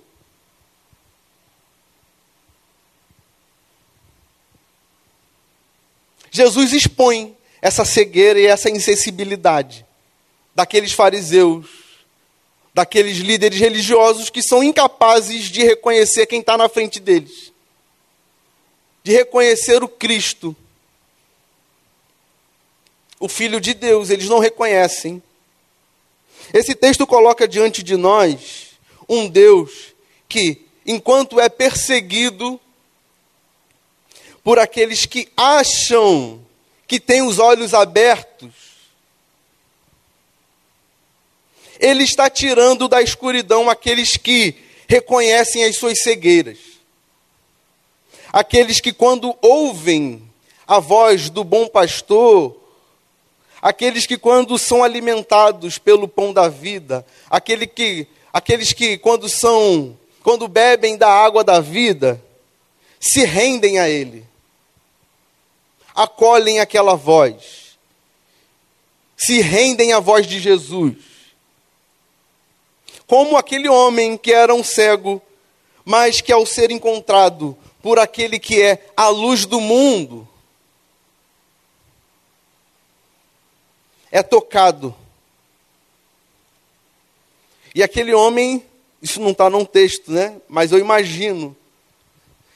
Jesus 6.34 6.74
expõe 6.74 7.38
essa 7.62 7.86
cegueira 7.86 8.39
e 8.39 8.48
essa 8.48 8.67
insensibilidade 8.67 9.86
daqueles 10.56 10.91
fariseus, 10.91 11.67
daqueles 12.74 13.17
líderes 13.17 13.60
religiosos 13.60 14.32
que 14.32 14.41
são 14.41 14.63
incapazes 14.63 15.46
de 15.46 15.63
reconhecer 15.63 16.26
quem 16.26 16.39
está 16.39 16.58
na 16.58 16.67
frente 16.67 17.00
deles, 17.00 17.54
de 19.04 19.12
reconhecer 19.12 19.84
o 19.84 19.88
Cristo, 19.88 20.56
o 23.19 23.30
Filho 23.30 23.62
de 23.62 23.76
Deus, 23.76 24.10
eles 24.10 24.28
não 24.28 24.39
reconhecem. 24.39 25.22
Esse 26.52 26.74
texto 26.74 27.06
coloca 27.06 27.48
diante 27.48 27.84
de 27.84 27.96
nós 27.96 28.72
um 29.08 29.30
Deus 29.30 29.93
que, 30.28 30.65
enquanto 30.84 31.39
é 31.39 31.48
perseguido 31.48 32.60
por 34.43 34.60
aqueles 34.60 35.06
que 35.06 35.29
acham 35.38 36.43
que 36.86 36.99
têm 36.99 37.21
os 37.21 37.39
olhos 37.39 37.73
abertos. 37.73 38.51
Ele 41.79 42.03
está 42.03 42.29
tirando 42.29 42.88
da 42.88 43.01
escuridão 43.01 43.69
aqueles 43.69 44.17
que 44.17 44.56
reconhecem 44.88 45.63
as 45.63 45.77
suas 45.77 46.01
cegueiras. 46.01 46.58
Aqueles 48.32 48.79
que, 48.79 48.91
quando 48.91 49.36
ouvem 49.41 50.21
a 50.67 50.79
voz 50.79 51.29
do 51.29 51.43
bom 51.43 51.67
pastor, 51.67 52.58
aqueles 53.62 54.06
que, 54.06 54.17
quando 54.17 54.58
são 54.58 54.84
alimentados 54.84 55.77
pelo 55.77 56.08
pão 56.08 56.34
da 56.34 56.49
vida, 56.49 57.06
aquele 57.29 57.65
que, 57.65 58.08
aqueles 58.32 58.73
que, 58.73 58.97
quando 58.97 59.29
são, 59.29 59.97
quando 60.21 60.47
bebem 60.47 60.97
da 60.97 61.10
água 61.10 61.43
da 61.43 61.60
vida, 61.60 62.21
se 62.99 63.23
rendem 63.23 63.79
a 63.79 63.89
Ele 63.89 64.25
acolhem 65.95 66.60
aquela 66.60 66.95
voz, 66.95 67.77
se 69.15 69.41
rendem 69.41 69.93
à 69.93 69.99
voz 69.99 70.27
de 70.27 70.39
Jesus. 70.39 70.95
Como 73.06 73.38
aquele 73.38 73.69
homem 73.69 74.17
que 74.17 74.34
era 74.34 74.53
um 74.53 74.63
cego, 74.63 75.21
mas 75.86 76.21
que 76.21 76.32
ao 76.32 76.45
ser 76.45 76.71
encontrado 76.71 77.58
por 77.82 77.99
aquele 77.99 78.39
que 78.39 78.62
é 78.62 78.86
a 78.95 79.10
luz 79.10 79.45
do 79.45 79.60
mundo, 79.60 80.27
é 84.12 84.21
tocado. 84.21 84.95
E 87.75 87.82
aquele 87.82 88.13
homem, 88.13 88.63
isso 89.01 89.19
não 89.19 89.32
está 89.32 89.49
num 89.49 89.65
texto, 89.65 90.12
né? 90.12 90.39
Mas 90.47 90.71
eu 90.71 90.77
imagino. 90.77 91.56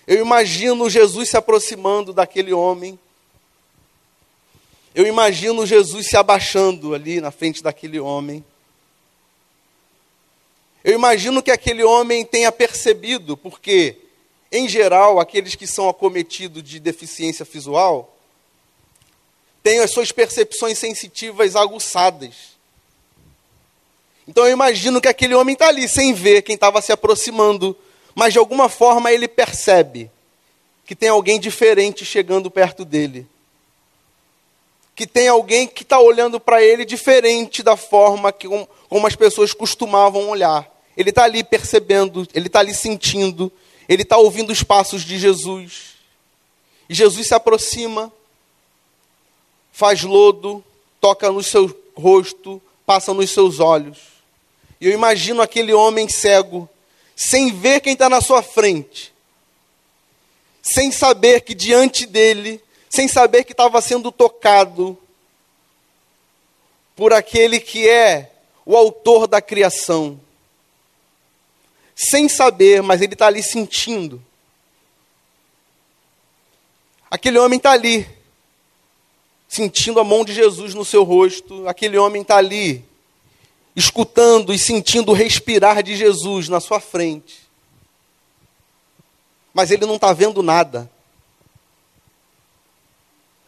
Eu 0.06 0.24
imagino 0.24 0.90
Jesus 0.90 1.30
se 1.30 1.38
aproximando 1.38 2.14
daquele 2.14 2.54
homem. 2.54 2.98
Eu 4.94 5.06
imagino 5.06 5.66
Jesus 5.66 6.08
se 6.08 6.18
abaixando 6.18 6.94
ali 6.94 7.22
na 7.22 7.32
frente 7.32 7.62
daquele 7.62 8.00
homem. 8.00 8.44
Eu 10.84 10.94
imagino 10.94 11.44
que 11.44 11.52
aquele 11.52 11.84
homem 11.84 12.26
tenha 12.26 12.52
percebido, 12.52 13.36
porque, 13.36 13.98
em 14.52 14.68
geral, 14.68 15.20
aqueles 15.20 15.54
que 15.56 15.68
são 15.68 15.90
acometidos 15.90 16.64
de 16.64 16.80
deficiência 16.80 17.46
visual 17.46 18.18
têm 19.62 19.80
as 19.80 19.92
suas 19.92 20.12
percepções 20.12 20.78
sensitivas 20.78 21.56
aguçadas. 21.56 22.58
Então 24.28 24.46
eu 24.46 24.52
imagino 24.52 25.00
que 25.00 25.08
aquele 25.08 25.36
homem 25.36 25.54
está 25.54 25.68
ali 25.68 25.88
sem 25.88 26.14
ver 26.14 26.42
quem 26.42 26.56
estava 26.56 26.82
se 26.82 26.92
aproximando, 26.92 27.78
mas 28.14 28.34
de 28.34 28.40
alguma 28.40 28.68
forma 28.68 29.12
ele 29.12 29.28
percebe 29.28 30.12
que 30.86 30.96
tem 30.96 31.10
alguém 31.10 31.40
diferente 31.40 32.06
chegando 32.06 32.50
perto 32.50 32.86
dele. 32.86 33.28
Que 34.98 35.08
tem 35.08 35.28
alguém 35.28 35.68
que 35.68 35.84
está 35.84 36.00
olhando 36.00 36.40
para 36.40 36.62
ele 36.62 36.84
diferente 36.84 37.62
da 37.62 37.78
forma 37.78 38.34
que, 38.34 38.48
como 38.90 39.06
as 39.06 39.16
pessoas 39.16 39.54
costumavam 39.54 40.28
olhar. 40.28 40.68
Ele 40.98 41.12
está 41.12 41.24
ali 41.24 41.44
percebendo, 41.44 42.28
ele 42.34 42.48
está 42.48 42.60
ali 42.60 42.74
sentindo, 42.74 43.52
ele 43.88 44.02
está 44.02 44.18
ouvindo 44.18 44.52
os 44.52 44.64
passos 44.64 45.04
de 45.04 45.20
Jesus. 45.20 45.96
E 46.90 46.96
Jesus 46.96 47.28
se 47.28 47.34
aproxima, 47.36 48.12
faz 49.72 50.02
lodo, 50.02 50.64
toca 51.00 51.32
no 51.32 51.44
seu 51.44 51.74
rosto, 51.96 52.60
passa 52.84 53.14
nos 53.14 53.30
seus 53.30 53.60
olhos. 53.60 54.00
E 54.82 54.88
eu 54.88 54.92
imagino 54.92 55.44
aquele 55.44 55.74
homem 55.74 56.10
cego, 56.10 56.68
sem 57.16 57.52
ver 57.52 57.82
quem 57.82 57.94
está 57.94 58.10
na 58.10 58.22
sua 58.22 58.42
frente, 58.42 59.14
sem 60.62 60.92
saber 60.92 61.42
que 61.42 61.54
diante 61.54 62.08
dele, 62.08 62.60
sem 62.90 63.08
saber 63.08 63.44
que 63.44 63.52
estava 63.52 63.82
sendo 63.82 64.12
tocado 64.12 64.98
por 66.96 67.14
aquele 67.14 67.60
que 67.60 67.88
é 67.88 68.32
o 68.66 68.76
autor 68.76 69.28
da 69.28 69.42
criação. 69.42 70.20
Sem 71.96 72.28
saber, 72.28 72.82
mas 72.82 73.02
ele 73.02 73.14
está 73.14 73.28
ali 73.28 73.42
sentindo. 73.42 74.24
Aquele 77.10 77.40
homem 77.40 77.58
está 77.58 77.72
ali, 77.72 78.08
sentindo 79.48 80.00
a 80.00 80.04
mão 80.04 80.26
de 80.26 80.34
Jesus 80.34 80.74
no 80.74 80.84
seu 80.84 81.04
rosto. 81.04 81.68
Aquele 81.68 81.98
homem 81.98 82.22
está 82.22 82.38
ali, 82.38 82.84
escutando 83.76 84.54
e 84.54 84.60
sentindo 84.60 85.12
o 85.12 85.16
respirar 85.16 85.82
de 85.82 85.96
Jesus 85.96 86.50
na 86.50 86.60
sua 86.60 86.80
frente. 86.80 87.48
Mas 89.54 89.72
ele 89.72 89.86
não 89.86 89.96
está 89.96 90.14
vendo 90.14 90.44
nada. 90.44 90.92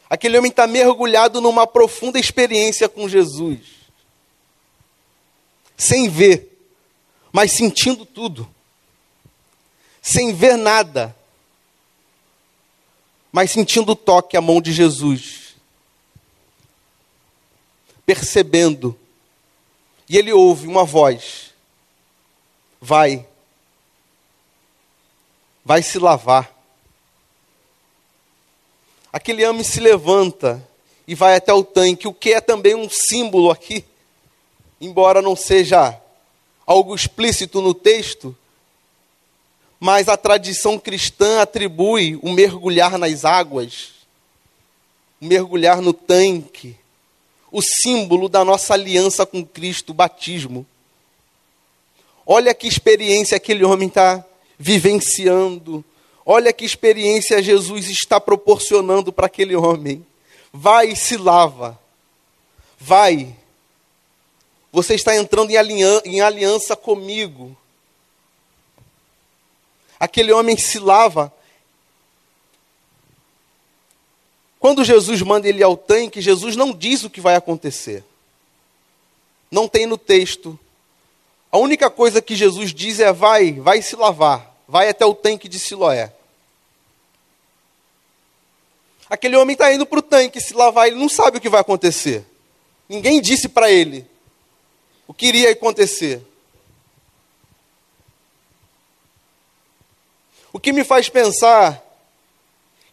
Aquele 0.10 0.38
homem 0.38 0.50
está 0.50 0.66
mergulhado 0.66 1.40
numa 1.40 1.68
profunda 1.68 2.20
experiência 2.20 2.90
com 2.90 3.08
Jesus. 3.08 3.60
Sem 5.78 6.10
ver, 6.10 6.58
mas 7.32 7.52
sentindo 7.52 8.06
tudo. 8.06 8.50
Sem 10.02 10.34
ver 10.34 10.58
nada, 10.58 11.16
mas 13.32 13.52
sentindo 13.52 13.92
o 13.92 13.96
toque, 13.96 14.36
a 14.36 14.42
mão 14.42 14.60
de 14.62 14.74
Jesus. 14.74 15.56
Percebendo 18.06 19.00
e 20.10 20.18
ele 20.18 20.34
ouve 20.34 20.66
uma 20.66 20.84
voz: 20.84 21.54
Vai, 22.82 23.28
vai 25.64 25.84
se 25.84 26.00
lavar. 26.00 26.59
Aquele 29.12 29.46
homem 29.46 29.64
se 29.64 29.80
levanta 29.80 30.66
e 31.08 31.16
vai 31.16 31.36
até 31.36 31.52
o 31.52 31.64
tanque, 31.64 32.08
o 32.08 32.14
que 32.14 32.34
é 32.34 32.42
também 32.42 32.76
um 32.76 32.90
símbolo 32.90 33.50
aqui, 33.50 33.84
embora 34.80 35.22
não 35.22 35.36
seja 35.36 36.00
algo 36.66 36.94
explícito 36.94 37.62
no 37.62 37.74
texto, 37.74 38.36
mas 39.80 40.08
a 40.08 40.16
tradição 40.16 40.78
cristã 40.78 41.42
atribui 41.42 42.20
o 42.22 42.32
mergulhar 42.32 42.98
nas 42.98 43.26
águas, 43.26 43.92
o 45.20 45.26
mergulhar 45.26 45.82
no 45.82 45.94
tanque, 45.94 46.76
o 47.52 47.62
símbolo 47.62 48.30
da 48.30 48.46
nossa 48.46 48.76
aliança 48.76 49.26
com 49.26 49.44
Cristo, 49.44 49.90
o 49.90 49.94
batismo. 49.96 50.66
Olha 52.24 52.54
que 52.54 52.68
experiência 52.68 53.38
aquele 53.38 53.64
homem 53.64 53.88
está 53.88 54.24
vivenciando. 54.58 55.84
Olha 56.26 56.54
que 56.54 56.66
experiência 56.66 57.42
Jesus 57.42 57.90
está 57.90 58.20
proporcionando 58.20 59.12
para 59.12 59.26
aquele 59.26 59.56
homem. 59.56 60.06
Vai 60.52 60.90
e 60.90 60.96
se 60.96 61.18
lava. 61.18 61.80
Vai. 62.78 63.36
Você 64.72 64.96
está 64.96 65.16
entrando 65.16 65.52
em 65.52 66.22
aliança 66.22 66.76
comigo. 66.76 67.56
Aquele 70.00 70.32
homem 70.32 70.58
se 70.58 70.80
lava 70.80 71.34
Quando 74.60 74.84
Jesus 74.84 75.22
manda 75.22 75.48
ele 75.48 75.64
ao 75.64 75.78
tanque, 75.78 76.20
Jesus 76.20 76.56
não 76.56 76.74
diz 76.74 77.04
o 77.04 77.10
que 77.10 77.22
vai 77.22 77.36
acontecer. 77.36 78.04
Não 79.50 79.68
tem 79.68 79.86
no 79.86 79.98
texto. 79.98 80.60
A 81.50 81.58
única 81.58 81.90
coisa 81.90 82.22
que 82.22 82.36
Jesus 82.36 82.74
diz 82.74 83.00
é: 83.00 83.14
vai, 83.14 83.54
vai 83.54 83.82
se 83.82 83.96
lavar, 83.96 84.49
vai 84.70 84.88
até 84.88 85.04
o 85.04 85.16
tanque 85.16 85.50
de 85.50 85.58
Siloé. 85.58 86.14
Aquele 89.10 89.36
homem 89.36 89.54
está 89.54 89.74
indo 89.74 89.84
para 89.84 89.98
o 89.98 90.04
tanque 90.04 90.40
se 90.40 90.54
lavar, 90.54 90.88
ele 90.88 90.96
não 90.96 91.10
sabe 91.10 91.40
o 91.40 91.42
que 91.42 91.50
vai 91.50 91.60
acontecer. 91.60 92.24
Ninguém 92.88 93.20
disse 93.20 93.50
para 93.50 93.72
ele 93.72 94.06
o 95.08 95.14
que 95.14 95.26
iria 95.26 95.50
acontecer. 95.50 96.22
O 100.54 100.60
que 100.60 100.72
me 100.72 100.84
faz 100.84 101.10
pensar 101.10 101.84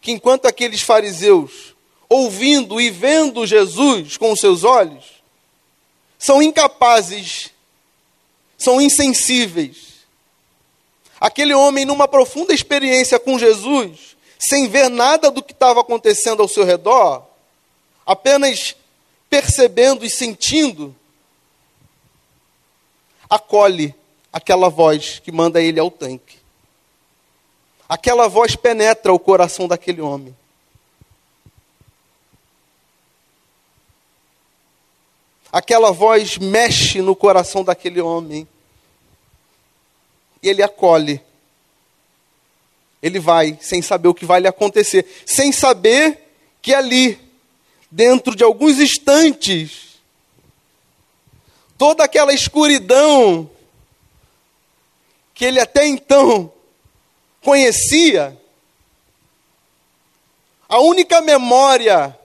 que 0.01 0.11
enquanto 0.11 0.47
aqueles 0.47 0.81
fariseus, 0.81 1.75
ouvindo 2.09 2.81
e 2.81 2.89
vendo 2.89 3.45
Jesus 3.45 4.17
com 4.17 4.31
os 4.31 4.39
seus 4.39 4.63
olhos, 4.63 5.05
são 6.17 6.41
incapazes, 6.41 7.51
são 8.57 8.81
insensíveis. 8.81 9.96
Aquele 11.19 11.53
homem, 11.53 11.85
numa 11.85 12.07
profunda 12.07 12.53
experiência 12.53 13.19
com 13.19 13.39
Jesus, 13.39 14.15
sem 14.37 14.67
ver 14.67 14.89
nada 14.89 15.31
do 15.31 15.41
que 15.41 15.51
estava 15.51 15.81
acontecendo 15.81 16.41
ao 16.41 16.47
seu 16.47 16.63
redor, 16.63 17.25
apenas 18.05 18.75
percebendo 19.29 20.05
e 20.05 20.09
sentindo, 20.09 20.95
acolhe 23.29 23.93
aquela 24.31 24.69
voz 24.69 25.19
que 25.19 25.31
manda 25.31 25.61
ele 25.61 25.79
ao 25.79 25.89
tanque. 25.89 26.37
Aquela 27.89 28.27
voz 28.27 28.55
penetra 28.55 29.13
o 29.13 29.19
coração 29.19 29.67
daquele 29.67 30.01
homem. 30.01 30.35
Aquela 35.51 35.91
voz 35.91 36.37
mexe 36.37 37.01
no 37.01 37.15
coração 37.15 37.63
daquele 37.63 38.01
homem. 38.01 38.47
Ele 40.47 40.63
acolhe. 40.63 41.21
Ele 43.01 43.19
vai, 43.19 43.57
sem 43.61 43.81
saber 43.81 44.07
o 44.07 44.13
que 44.13 44.25
vai 44.25 44.39
lhe 44.39 44.47
acontecer, 44.47 45.05
sem 45.25 45.51
saber 45.51 46.19
que 46.61 46.73
ali, 46.73 47.19
dentro 47.91 48.35
de 48.35 48.43
alguns 48.43 48.79
instantes, 48.79 49.99
toda 51.77 52.03
aquela 52.03 52.33
escuridão 52.33 53.49
que 55.33 55.45
ele 55.45 55.59
até 55.59 55.85
então 55.85 56.51
conhecia, 57.41 58.35
a 60.67 60.79
única 60.79 61.21
memória 61.21 62.17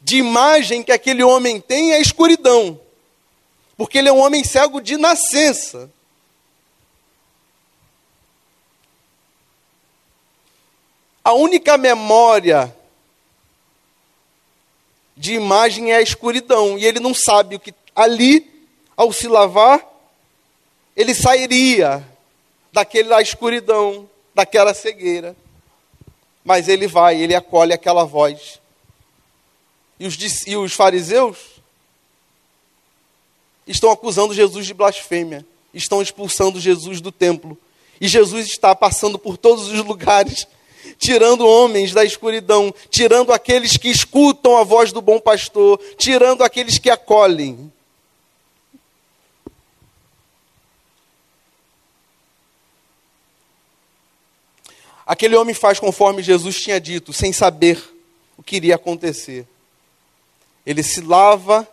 de 0.00 0.16
imagem 0.16 0.82
que 0.82 0.90
aquele 0.90 1.22
homem 1.22 1.60
tem 1.60 1.92
é 1.92 1.96
a 1.96 2.00
escuridão, 2.00 2.80
porque 3.84 3.98
ele 3.98 4.08
é 4.08 4.12
um 4.14 4.20
homem 4.20 4.42
cego 4.42 4.80
de 4.80 4.96
nascença. 4.96 5.90
A 11.22 11.34
única 11.34 11.76
memória 11.76 12.74
de 15.14 15.34
imagem 15.34 15.92
é 15.92 15.96
a 15.96 16.00
escuridão, 16.00 16.78
e 16.78 16.86
ele 16.86 16.98
não 16.98 17.12
sabe 17.12 17.56
o 17.56 17.60
que 17.60 17.74
ali, 17.94 18.66
ao 18.96 19.12
se 19.12 19.28
lavar, 19.28 19.86
ele 20.96 21.14
sairia 21.14 22.02
daquela 22.72 23.20
escuridão, 23.20 24.08
daquela 24.34 24.72
cegueira. 24.72 25.36
Mas 26.42 26.68
ele 26.68 26.86
vai, 26.86 27.20
ele 27.20 27.34
acolhe 27.34 27.74
aquela 27.74 28.04
voz. 28.04 28.58
e 30.00 30.06
os, 30.06 30.46
e 30.46 30.56
os 30.56 30.72
fariseus 30.72 31.53
estão 33.66 33.90
acusando 33.90 34.34
Jesus 34.34 34.66
de 34.66 34.74
blasfêmia, 34.74 35.44
estão 35.72 36.02
expulsando 36.02 36.60
Jesus 36.60 37.00
do 37.00 37.10
templo. 37.10 37.58
E 38.00 38.08
Jesus 38.08 38.46
está 38.46 38.74
passando 38.74 39.18
por 39.18 39.36
todos 39.36 39.68
os 39.68 39.84
lugares, 39.84 40.46
tirando 40.98 41.46
homens 41.46 41.92
da 41.92 42.04
escuridão, 42.04 42.74
tirando 42.90 43.32
aqueles 43.32 43.76
que 43.76 43.88
escutam 43.88 44.56
a 44.56 44.64
voz 44.64 44.92
do 44.92 45.00
bom 45.00 45.18
pastor, 45.18 45.80
tirando 45.96 46.42
aqueles 46.42 46.78
que 46.78 46.90
acolhem. 46.90 47.72
Aquele 55.06 55.36
homem 55.36 55.54
faz 55.54 55.78
conforme 55.78 56.22
Jesus 56.22 56.60
tinha 56.60 56.80
dito, 56.80 57.12
sem 57.12 57.32
saber 57.32 57.82
o 58.38 58.42
que 58.42 58.56
iria 58.56 58.74
acontecer. 58.74 59.46
Ele 60.64 60.82
se 60.82 61.02
lava 61.02 61.68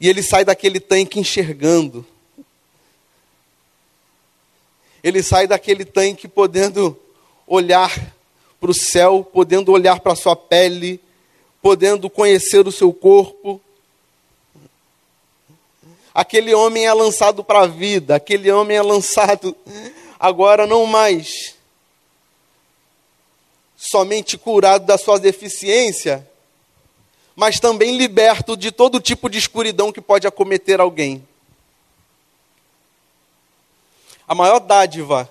e 0.00 0.08
ele 0.08 0.22
sai 0.22 0.44
daquele 0.44 0.80
tanque 0.80 1.18
enxergando. 1.18 2.04
Ele 5.02 5.22
sai 5.22 5.46
daquele 5.46 5.84
tanque 5.84 6.26
podendo 6.26 6.98
olhar 7.46 7.92
para 8.60 8.70
o 8.70 8.74
céu, 8.74 9.22
podendo 9.22 9.72
olhar 9.72 10.00
para 10.00 10.12
a 10.12 10.16
sua 10.16 10.34
pele, 10.34 11.00
podendo 11.62 12.10
conhecer 12.10 12.66
o 12.66 12.72
seu 12.72 12.92
corpo. 12.92 13.60
Aquele 16.12 16.54
homem 16.54 16.86
é 16.86 16.92
lançado 16.92 17.44
para 17.44 17.60
a 17.60 17.66
vida, 17.66 18.16
aquele 18.16 18.50
homem 18.50 18.76
é 18.76 18.82
lançado 18.82 19.56
agora 20.18 20.66
não 20.66 20.86
mais 20.86 21.54
somente 23.76 24.36
curado 24.38 24.86
da 24.86 24.98
sua 24.98 25.18
deficiência, 25.18 26.28
mas 27.36 27.60
também 27.60 27.96
liberto 27.96 28.56
de 28.56 28.72
todo 28.72 29.00
tipo 29.00 29.28
de 29.28 29.38
escuridão 29.38 29.92
que 29.92 30.00
pode 30.00 30.26
acometer 30.26 30.80
alguém. 30.80 31.24
A 34.26 34.34
maior 34.34 34.58
dádiva 34.58 35.30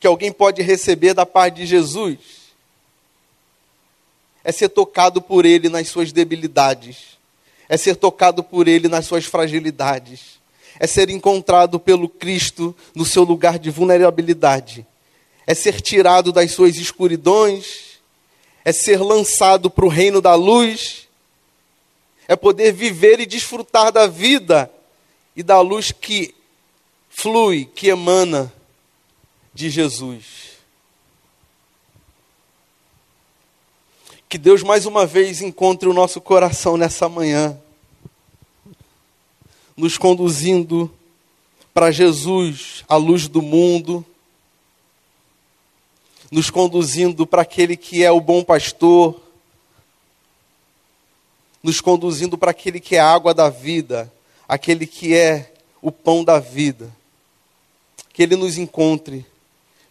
que 0.00 0.06
alguém 0.06 0.32
pode 0.32 0.62
receber 0.62 1.12
da 1.12 1.26
parte 1.26 1.56
de 1.56 1.66
Jesus 1.66 2.18
é 4.42 4.50
ser 4.50 4.68
tocado 4.70 5.20
por 5.20 5.44
Ele 5.44 5.68
nas 5.68 5.88
suas 5.88 6.12
debilidades, 6.12 7.18
é 7.68 7.76
ser 7.76 7.96
tocado 7.96 8.42
por 8.42 8.66
Ele 8.66 8.88
nas 8.88 9.04
suas 9.04 9.24
fragilidades, 9.26 10.40
é 10.80 10.86
ser 10.86 11.10
encontrado 11.10 11.78
pelo 11.78 12.08
Cristo 12.08 12.74
no 12.94 13.04
seu 13.04 13.24
lugar 13.24 13.58
de 13.58 13.68
vulnerabilidade 13.68 14.86
é 15.46 15.54
ser 15.54 15.80
tirado 15.80 16.32
das 16.32 16.52
suas 16.52 16.76
escuridões, 16.76 18.00
é 18.64 18.72
ser 18.72 19.00
lançado 19.02 19.70
para 19.70 19.84
o 19.84 19.88
reino 19.88 20.20
da 20.20 20.34
luz, 20.34 21.01
é 22.28 22.36
poder 22.36 22.72
viver 22.72 23.20
e 23.20 23.26
desfrutar 23.26 23.92
da 23.92 24.06
vida 24.06 24.70
e 25.34 25.42
da 25.42 25.60
luz 25.60 25.92
que 25.92 26.34
flui, 27.08 27.64
que 27.64 27.88
emana 27.88 28.52
de 29.52 29.68
Jesus. 29.68 30.52
Que 34.28 34.38
Deus 34.38 34.62
mais 34.62 34.86
uma 34.86 35.04
vez 35.04 35.42
encontre 35.42 35.88
o 35.88 35.92
nosso 35.92 36.20
coração 36.20 36.76
nessa 36.76 37.08
manhã, 37.08 37.58
nos 39.76 39.98
conduzindo 39.98 40.90
para 41.74 41.90
Jesus, 41.90 42.84
a 42.88 42.96
luz 42.96 43.28
do 43.28 43.42
mundo 43.42 44.04
nos 46.32 46.48
conduzindo 46.48 47.26
para 47.26 47.42
aquele 47.42 47.76
que 47.76 48.02
é 48.02 48.10
o 48.10 48.18
bom 48.18 48.42
pastor, 48.42 49.20
nos 51.62 51.80
conduzindo 51.80 52.36
para 52.36 52.50
aquele 52.50 52.80
que 52.80 52.96
é 52.96 53.00
a 53.00 53.10
água 53.10 53.32
da 53.32 53.48
vida, 53.48 54.12
aquele 54.48 54.86
que 54.86 55.14
é 55.14 55.52
o 55.80 55.92
pão 55.92 56.24
da 56.24 56.38
vida. 56.38 56.90
Que 58.12 58.22
ele 58.22 58.36
nos 58.36 58.58
encontre, 58.58 59.24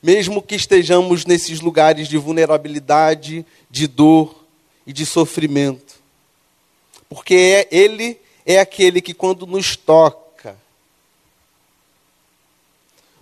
mesmo 0.02 0.42
que 0.42 0.56
estejamos 0.56 1.26
nesses 1.26 1.60
lugares 1.60 2.08
de 2.08 2.18
vulnerabilidade, 2.18 3.46
de 3.70 3.88
dor 3.88 4.46
e 4.86 4.94
de 4.94 5.06
sofrimento. 5.06 5.96
Porque 7.10 7.34
é, 7.34 7.68
ele 7.76 8.20
é 8.46 8.60
aquele 8.60 9.02
que, 9.02 9.14
quando 9.14 9.48
nos 9.48 9.76
toca, 9.76 10.56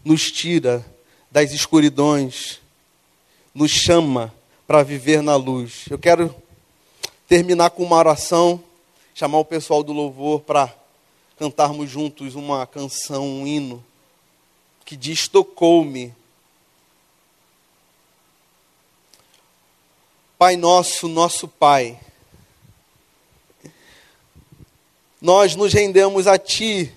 nos 0.04 0.32
tira 0.32 0.86
das 1.32 1.52
escuridões, 1.52 2.60
nos 3.54 3.72
chama 3.72 4.34
para 4.68 4.84
viver 4.84 5.22
na 5.22 5.36
luz. 5.36 5.86
Eu 5.90 5.98
quero 5.98 6.34
terminar 7.30 7.70
com 7.70 7.84
uma 7.84 7.96
oração, 7.96 8.62
chamar 9.14 9.38
o 9.38 9.46
pessoal 9.46 9.84
do 9.84 9.94
louvor 9.94 10.42
para 10.42 10.76
cantarmos 11.38 11.88
juntos 11.88 12.34
uma 12.34 12.66
canção, 12.66 13.24
um 13.24 13.46
hino, 13.46 13.86
que 14.84 14.98
diz: 14.98 15.28
Tocou-me. 15.28 16.12
Pai 20.40 20.56
nosso, 20.56 21.08
nosso 21.08 21.48
Pai, 21.48 22.00
nós 25.22 25.56
nos 25.56 25.72
rendemos 25.72 26.26
a 26.26 26.40
Ti, 26.40 26.92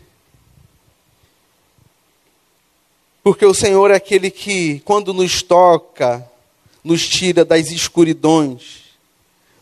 porque 3.23 3.45
o 3.45 3.53
Senhor 3.53 3.91
é 3.91 3.97
aquele 3.97 4.31
que, 4.31 4.81
quando 4.81 5.13
nos 5.13 5.43
toca, 5.43 6.27
nos 6.83 7.07
tira 7.07 7.45
das 7.45 7.71
escuridões, 7.71 8.83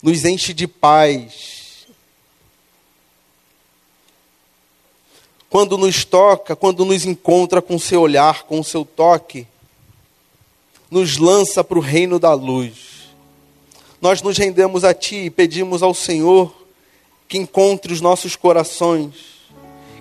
nos 0.03 0.24
enche 0.24 0.53
de 0.53 0.66
paz. 0.66 1.86
Quando 5.48 5.76
nos 5.76 6.05
toca, 6.05 6.55
quando 6.55 6.84
nos 6.84 7.05
encontra 7.05 7.61
com 7.61 7.78
seu 7.78 8.01
olhar, 8.01 8.44
com 8.44 8.62
seu 8.62 8.84
toque, 8.84 9.46
nos 10.90 11.16
lança 11.16 11.62
para 11.62 11.78
o 11.78 11.82
reino 11.82 12.18
da 12.18 12.32
luz. 12.32 13.11
Nós 14.01 14.22
nos 14.22 14.38
rendemos 14.38 14.84
a 14.84 14.94
Ti 14.94 15.16
e 15.16 15.30
pedimos 15.30 15.82
ao 15.82 15.92
Senhor 15.92 16.55
que 17.28 17.36
encontre 17.38 17.92
os 17.92 18.01
nossos 18.01 18.36
corações, 18.36 19.14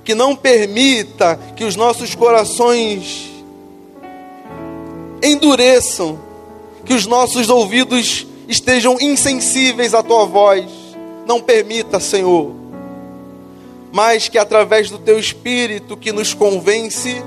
que 0.04 0.16
não 0.16 0.36
permita 0.36 1.38
que 1.56 1.64
os 1.64 1.76
nossos 1.76 2.16
corações 2.16 3.30
endureçam 5.22 6.30
que 6.86 6.94
os 6.94 7.06
nossos 7.06 7.50
ouvidos 7.50 8.26
estejam 8.50 8.98
insensíveis 9.00 9.94
à 9.94 10.02
tua 10.02 10.26
voz. 10.26 10.66
Não 11.26 11.40
permita, 11.40 12.00
Senhor, 12.00 12.52
mas 13.92 14.28
que 14.28 14.38
através 14.38 14.90
do 14.90 14.98
teu 14.98 15.20
espírito 15.20 15.96
que 15.96 16.12
nos 16.12 16.34
convence, 16.34 17.24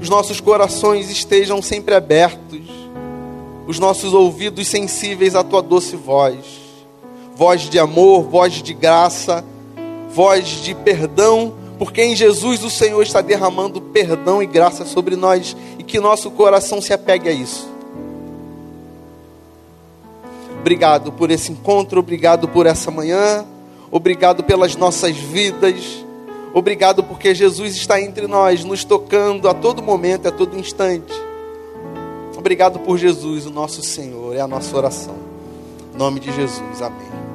os 0.00 0.08
nossos 0.08 0.40
corações 0.40 1.10
estejam 1.10 1.60
sempre 1.60 1.94
abertos, 1.94 2.60
os 3.66 3.80
nossos 3.80 4.14
ouvidos 4.14 4.68
sensíveis 4.68 5.34
à 5.34 5.42
tua 5.42 5.60
doce 5.60 5.96
voz. 5.96 6.36
Voz 7.34 7.62
de 7.62 7.78
amor, 7.78 8.22
voz 8.22 8.62
de 8.62 8.72
graça, 8.72 9.44
voz 10.10 10.62
de 10.62 10.74
perdão, 10.74 11.52
porque 11.78 12.02
em 12.02 12.14
Jesus 12.14 12.62
o 12.62 12.70
Senhor 12.70 13.02
está 13.02 13.20
derramando 13.20 13.80
perdão 13.80 14.42
e 14.42 14.46
graça 14.46 14.86
sobre 14.86 15.16
nós 15.16 15.56
e 15.78 15.82
que 15.82 15.98
nosso 15.98 16.30
coração 16.30 16.80
se 16.80 16.92
apegue 16.92 17.28
a 17.28 17.32
isso. 17.32 17.75
Obrigado 20.66 21.12
por 21.12 21.30
esse 21.30 21.52
encontro, 21.52 22.00
obrigado 22.00 22.48
por 22.48 22.66
essa 22.66 22.90
manhã, 22.90 23.46
obrigado 23.88 24.42
pelas 24.42 24.74
nossas 24.74 25.16
vidas, 25.16 26.04
obrigado 26.52 27.04
porque 27.04 27.32
Jesus 27.32 27.76
está 27.76 28.00
entre 28.00 28.26
nós, 28.26 28.64
nos 28.64 28.82
tocando 28.82 29.48
a 29.48 29.54
todo 29.54 29.80
momento, 29.80 30.26
a 30.26 30.32
todo 30.32 30.58
instante. 30.58 31.14
Obrigado 32.36 32.80
por 32.80 32.98
Jesus, 32.98 33.46
o 33.46 33.50
nosso 33.50 33.80
Senhor, 33.80 34.34
é 34.34 34.40
a 34.40 34.48
nossa 34.48 34.76
oração. 34.76 35.14
Em 35.94 35.96
nome 35.96 36.18
de 36.18 36.34
Jesus, 36.34 36.82
amém. 36.82 37.25